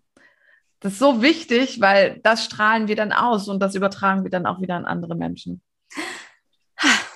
Das 0.80 0.94
ist 0.94 0.98
so 0.98 1.22
wichtig, 1.22 1.80
weil 1.80 2.20
das 2.22 2.44
strahlen 2.44 2.88
wir 2.88 2.96
dann 2.96 3.12
aus 3.12 3.48
und 3.48 3.60
das 3.60 3.74
übertragen 3.74 4.24
wir 4.24 4.30
dann 4.30 4.46
auch 4.46 4.60
wieder 4.60 4.76
an 4.76 4.84
andere 4.84 5.14
Menschen. 5.14 5.60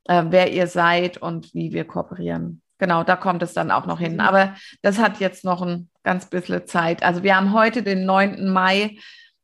äh, 0.03 0.25
wer 0.27 0.51
ihr 0.51 0.67
seid 0.67 1.17
und 1.17 1.53
wie 1.53 1.71
wir 1.71 1.85
kooperieren. 1.85 2.61
genau, 2.77 3.05
da 3.05 3.15
kommt 3.15 3.41
es 3.41 3.53
dann 3.53 3.71
auch 3.71 3.85
noch 3.85 3.99
hin. 3.99 4.19
Aber 4.19 4.53
das 4.81 4.99
hat 4.99 5.21
jetzt 5.21 5.45
noch 5.45 5.61
ein 5.61 5.89
ganz 6.03 6.25
bisschen 6.25 6.67
Zeit. 6.67 7.03
Also 7.03 7.23
wir 7.23 7.37
haben 7.37 7.53
heute 7.53 7.83
den 7.83 8.05
9. 8.05 8.49
Mai. 8.49 8.97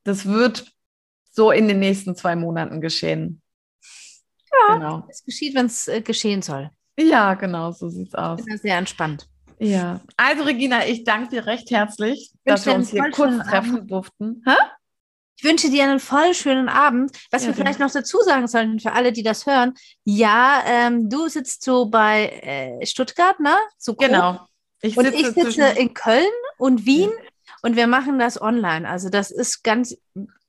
Das 0.03 0.25
wird 0.25 0.65
so 1.31 1.51
in 1.51 1.69
den 1.69 1.79
nächsten 1.79 2.17
zwei 2.17 2.36
Monaten 2.36 2.81
geschehen. 2.81 3.40
Ja, 4.52 4.76
genau. 4.76 5.08
es 5.10 5.24
geschieht, 5.24 5.56
wenn 5.56 5.66
es 5.68 5.88
äh, 5.88 6.02
geschehen 6.02 6.42
soll. 6.42 6.70
Ja, 6.98 7.34
genau, 7.36 7.72
so 7.72 7.90
sieht 7.90 8.10
es 8.10 8.16
aus. 8.16 8.42
Sehr 8.62 8.78
entspannt. 8.78 9.28
Ja, 9.60 10.02
also 10.18 10.44
Regina, 10.44 10.88
ich 10.88 11.04
danke 11.04 11.30
dir 11.30 11.46
recht 11.46 11.70
herzlich, 11.70 12.32
dass 12.46 12.66
wir 12.66 12.74
uns 12.74 12.90
hier 12.90 13.10
kurz 13.12 13.38
treffen 13.48 13.76
Abend. 13.78 13.92
durften. 13.92 14.44
Hä? 14.46 14.56
Ich 15.38 15.44
wünsche 15.44 15.70
dir 15.70 15.84
einen 15.84 16.00
voll 16.00 16.34
schönen 16.34 16.70
Abend. 16.70 17.12
Was 17.32 17.44
ja, 17.44 17.50
wir 17.50 17.56
vielleicht 17.56 17.80
noch 17.80 17.92
dazu 17.92 18.20
sagen 18.22 18.48
sollten 18.48 18.80
für 18.80 18.94
alle, 18.94 19.12
die 19.12 19.24
das 19.24 19.46
hören. 19.46 19.74
Ja, 20.04 20.64
ähm, 20.66 21.10
du 21.10 21.28
sitzt 21.28 21.64
so 21.64 21.88
bei 21.88 22.28
äh, 22.42 22.86
Stuttgart, 22.86 23.40
ne? 23.40 23.56
So 23.78 23.96
genau. 23.96 24.46
Ich 24.82 24.98
und 24.98 25.06
ich 25.06 25.28
sitze 25.28 25.68
in 25.78 25.94
Köln 25.94 26.26
und 26.58 26.86
Wien 26.86 27.10
ja. 27.10 27.54
und 27.62 27.76
wir 27.76 27.88
machen 27.88 28.18
das 28.20 28.42
online. 28.42 28.90
Also 28.90 29.10
das 29.10 29.30
ist 29.30 29.64
ganz 29.64 29.96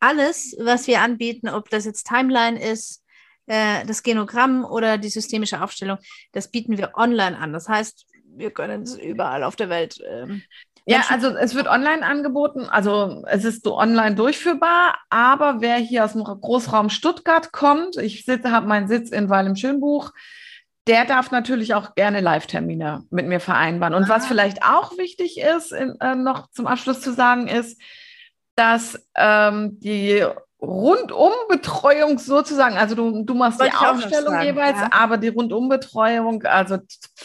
alles, 0.01 0.57
was 0.59 0.87
wir 0.87 1.01
anbieten, 1.01 1.49
ob 1.49 1.71
das 1.71 1.85
jetzt 1.85 2.07
Timeline 2.07 2.59
ist, 2.63 3.03
äh, 3.47 3.85
das 3.87 4.03
Genogramm 4.03 4.65
oder 4.65 4.99
die 4.99 5.09
systemische 5.09 5.63
Aufstellung, 5.63 5.99
das 6.33 6.51
bieten 6.51 6.79
wir 6.79 6.93
online 6.95 7.39
an. 7.39 7.53
Das 7.53 7.69
heißt, 7.69 8.07
wir 8.37 8.51
können 8.51 8.83
es 8.83 8.97
überall 8.97 9.45
auf 9.45 9.57
der 9.57 9.69
Welt. 9.69 9.99
Ähm, 10.09 10.43
ja, 10.85 11.05
also 11.11 11.29
es 11.29 11.55
wird 11.55 11.69
online 11.69 12.05
angeboten, 12.05 12.65
also 12.65 13.23
es 13.29 13.45
ist 13.45 13.63
so 13.63 13.79
online 13.79 14.17
durchführbar, 14.17 14.99
aber 15.11 15.61
wer 15.61 15.77
hier 15.77 16.05
aus 16.05 16.13
dem 16.13 16.25
Großraum 16.25 16.91
Stuttgart 16.91 17.53
kommt, 17.53 17.97
ich 17.99 18.25
sitze, 18.25 18.51
habe 18.51 18.67
meinen 18.67 18.89
Sitz 18.89 19.11
in 19.11 19.29
Weil 19.29 19.47
im 19.47 19.55
Schönbuch, 19.55 20.11
der 20.89 21.05
darf 21.05 21.31
natürlich 21.31 21.75
auch 21.75 21.95
gerne 21.95 22.21
Live-Termine 22.21 23.05
mit 23.11 23.29
mir 23.29 23.39
vereinbaren. 23.39 23.95
Und 23.95 24.05
ah. 24.05 24.09
was 24.09 24.27
vielleicht 24.27 24.65
auch 24.65 24.99
wichtig 24.99 25.39
ist, 25.39 25.73
in, 25.73 25.95
äh, 26.01 26.17
noch 26.17 26.51
zum 26.51 26.67
Abschluss 26.67 27.01
zu 27.01 27.13
sagen, 27.13 27.47
ist, 27.47 27.81
dass 28.57 29.01
ähm, 29.15 29.79
die 29.79 30.27
Rundumbetreuung 30.63 32.19
sozusagen, 32.19 32.77
also 32.77 32.95
du, 32.95 33.25
du 33.25 33.35
machst 33.35 33.59
Wollte 33.59 33.77
die 33.79 33.85
Aufstellung 33.85 34.41
jeweils, 34.43 34.79
ja. 34.79 34.91
aber 34.93 35.19
die 35.19 35.29
Rundumbetreuung, 35.29 36.45
also 36.45 36.79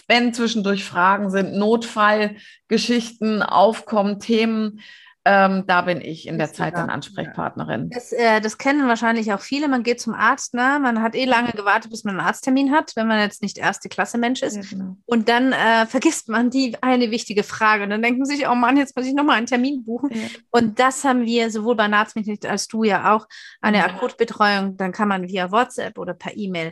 wenn 0.07 0.33
zwischendurch 0.33 0.83
Fragen 0.83 1.29
sind, 1.29 1.53
Notfallgeschichten 1.53 3.43
aufkommen, 3.43 4.19
Themen, 4.19 4.81
ähm, 5.27 5.65
da 5.67 5.81
bin 5.81 5.99
ich 5.99 6.25
in 6.25 6.37
der 6.37 6.53
Zeit 6.53 6.75
dann 6.75 6.89
Ansprechpartnerin. 6.89 7.89
Das, 7.89 8.13
äh, 8.13 8.39
das, 8.39 8.57
kennen 8.57 8.87
wahrscheinlich 8.87 9.33
auch 9.33 9.41
viele. 9.41 9.67
Man 9.67 9.83
geht 9.83 9.99
zum 9.99 10.13
Arzt, 10.13 10.53
ne? 10.53 10.79
man 10.81 11.01
hat 11.01 11.15
eh 11.15 11.25
lange 11.25 11.51
gewartet, 11.51 11.91
bis 11.91 12.05
man 12.05 12.17
einen 12.17 12.25
Arzttermin 12.25 12.71
hat, 12.71 12.95
wenn 12.95 13.07
man 13.07 13.19
jetzt 13.19 13.41
nicht 13.41 13.57
erste 13.57 13.89
Klasse 13.89 14.17
Mensch 14.17 14.41
ist. 14.41 14.55
Ja, 14.55 14.61
genau. 14.69 14.95
Und 15.05 15.27
dann 15.27 15.51
äh, 15.51 15.85
vergisst 15.85 16.29
man 16.29 16.49
die 16.49 16.81
eine 16.81 17.11
wichtige 17.11 17.43
Frage. 17.43 17.83
Und 17.83 17.89
dann 17.89 18.01
denkt 18.01 18.19
man 18.19 18.25
sich, 18.25 18.47
oh 18.47 18.55
Mann, 18.55 18.77
jetzt 18.77 18.95
muss 18.95 19.05
ich 19.05 19.13
nochmal 19.13 19.35
einen 19.35 19.47
Termin 19.47 19.83
buchen. 19.83 20.11
Ja. 20.13 20.27
Und 20.49 20.79
das 20.79 21.03
haben 21.03 21.25
wir 21.25 21.51
sowohl 21.51 21.75
bei 21.75 21.89
Narzmitglied 21.89 22.45
als 22.45 22.69
du 22.69 22.85
ja 22.85 23.13
auch, 23.13 23.27
eine 23.59 23.79
ja. 23.79 23.85
Akutbetreuung. 23.87 24.77
Dann 24.77 24.93
kann 24.93 25.09
man 25.09 25.27
via 25.27 25.51
WhatsApp 25.51 25.97
oder 25.97 26.13
per 26.13 26.37
E-Mail 26.37 26.71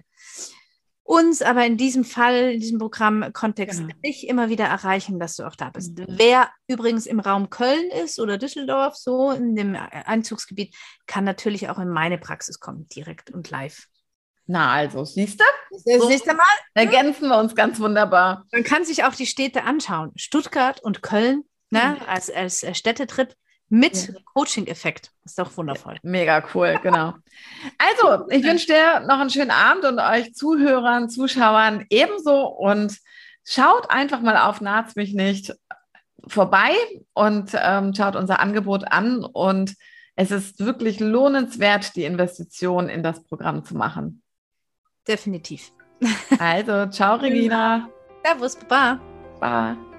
uns 1.05 1.43
aber 1.43 1.65
in 1.65 1.77
diesem 1.77 2.03
Fall, 2.03 2.53
in 2.53 2.59
diesem 2.59 2.79
Programmkontext, 2.79 3.79
genau. 3.79 3.93
dich 4.03 4.27
immer 4.27 4.49
wieder 4.49 4.65
erreichen, 4.65 5.19
dass 5.19 5.35
du 5.35 5.43
auch 5.43 5.55
da 5.55 5.69
bist. 5.69 5.97
Mhm. 5.97 6.05
Wer 6.09 6.49
übrigens 6.67 7.05
im 7.05 7.19
Raum 7.19 7.51
Köln 7.51 7.91
ist 8.03 8.19
oder 8.19 8.39
Düsseldorf, 8.39 8.95
so 8.95 9.29
in 9.29 9.55
dem 9.55 9.75
Einzugsgebiet, 9.75 10.75
kann 11.05 11.23
natürlich 11.23 11.69
auch 11.69 11.77
in 11.77 11.89
meine 11.89 12.17
Praxis 12.17 12.59
kommen, 12.59 12.87
direkt 12.87 13.29
und 13.29 13.51
live. 13.51 13.87
Na, 14.47 14.71
also, 14.71 15.05
siehst 15.05 15.39
du? 15.39 15.45
Das 15.71 16.01
so 16.01 16.09
nächste 16.09 16.33
Mal 16.33 16.43
ergänzen 16.73 17.29
wir 17.29 17.37
uns 17.37 17.55
ganz 17.55 17.79
wunderbar. 17.79 18.45
Man 18.51 18.63
kann 18.63 18.83
sich 18.83 19.03
auch 19.03 19.13
die 19.13 19.27
Städte 19.27 19.63
anschauen. 19.63 20.11
Stuttgart 20.15 20.81
und 20.81 21.03
Köln, 21.03 21.43
ne, 21.69 21.97
mhm. 21.99 22.05
als, 22.07 22.31
als 22.31 22.65
Städtetrip 22.77 23.35
mit 23.69 24.07
ja. 24.07 24.13
Coaching-Effekt. 24.33 25.11
Ist 25.23 25.39
doch 25.39 25.55
wundervoll. 25.57 25.97
Mega 26.03 26.43
cool, 26.53 26.79
genau. 26.81 27.13
Also, 27.77 28.29
ich 28.29 28.43
wünsche 28.43 28.67
dir 28.67 29.01
noch 29.01 29.19
einen 29.19 29.29
schönen 29.29 29.51
Abend 29.51 29.85
und 29.85 29.99
euch 29.99 30.33
Zuhörern, 30.33 31.09
Zuschauern 31.09 31.85
ebenso. 31.89 32.47
Und 32.47 32.97
schaut 33.43 33.89
einfach 33.89 34.21
mal 34.21 34.37
auf 34.37 34.61
Naht's 34.61 34.95
mich 34.95 35.13
nicht 35.13 35.55
vorbei 36.27 36.73
und 37.13 37.51
ähm, 37.55 37.93
schaut 37.95 38.15
unser 38.15 38.39
Angebot 38.39 38.91
an. 38.91 39.23
Und 39.23 39.75
es 40.15 40.31
ist 40.31 40.59
wirklich 40.59 40.99
lohnenswert, 40.99 41.95
die 41.95 42.05
Investition 42.05 42.89
in 42.89 43.03
das 43.03 43.23
Programm 43.23 43.63
zu 43.65 43.75
machen. 43.75 44.21
Definitiv. 45.07 45.71
Also, 46.39 46.87
ciao, 46.87 47.15
Regina. 47.15 47.89
Servus, 48.23 48.55
Baba. 48.55 48.99
Bye. 49.39 49.94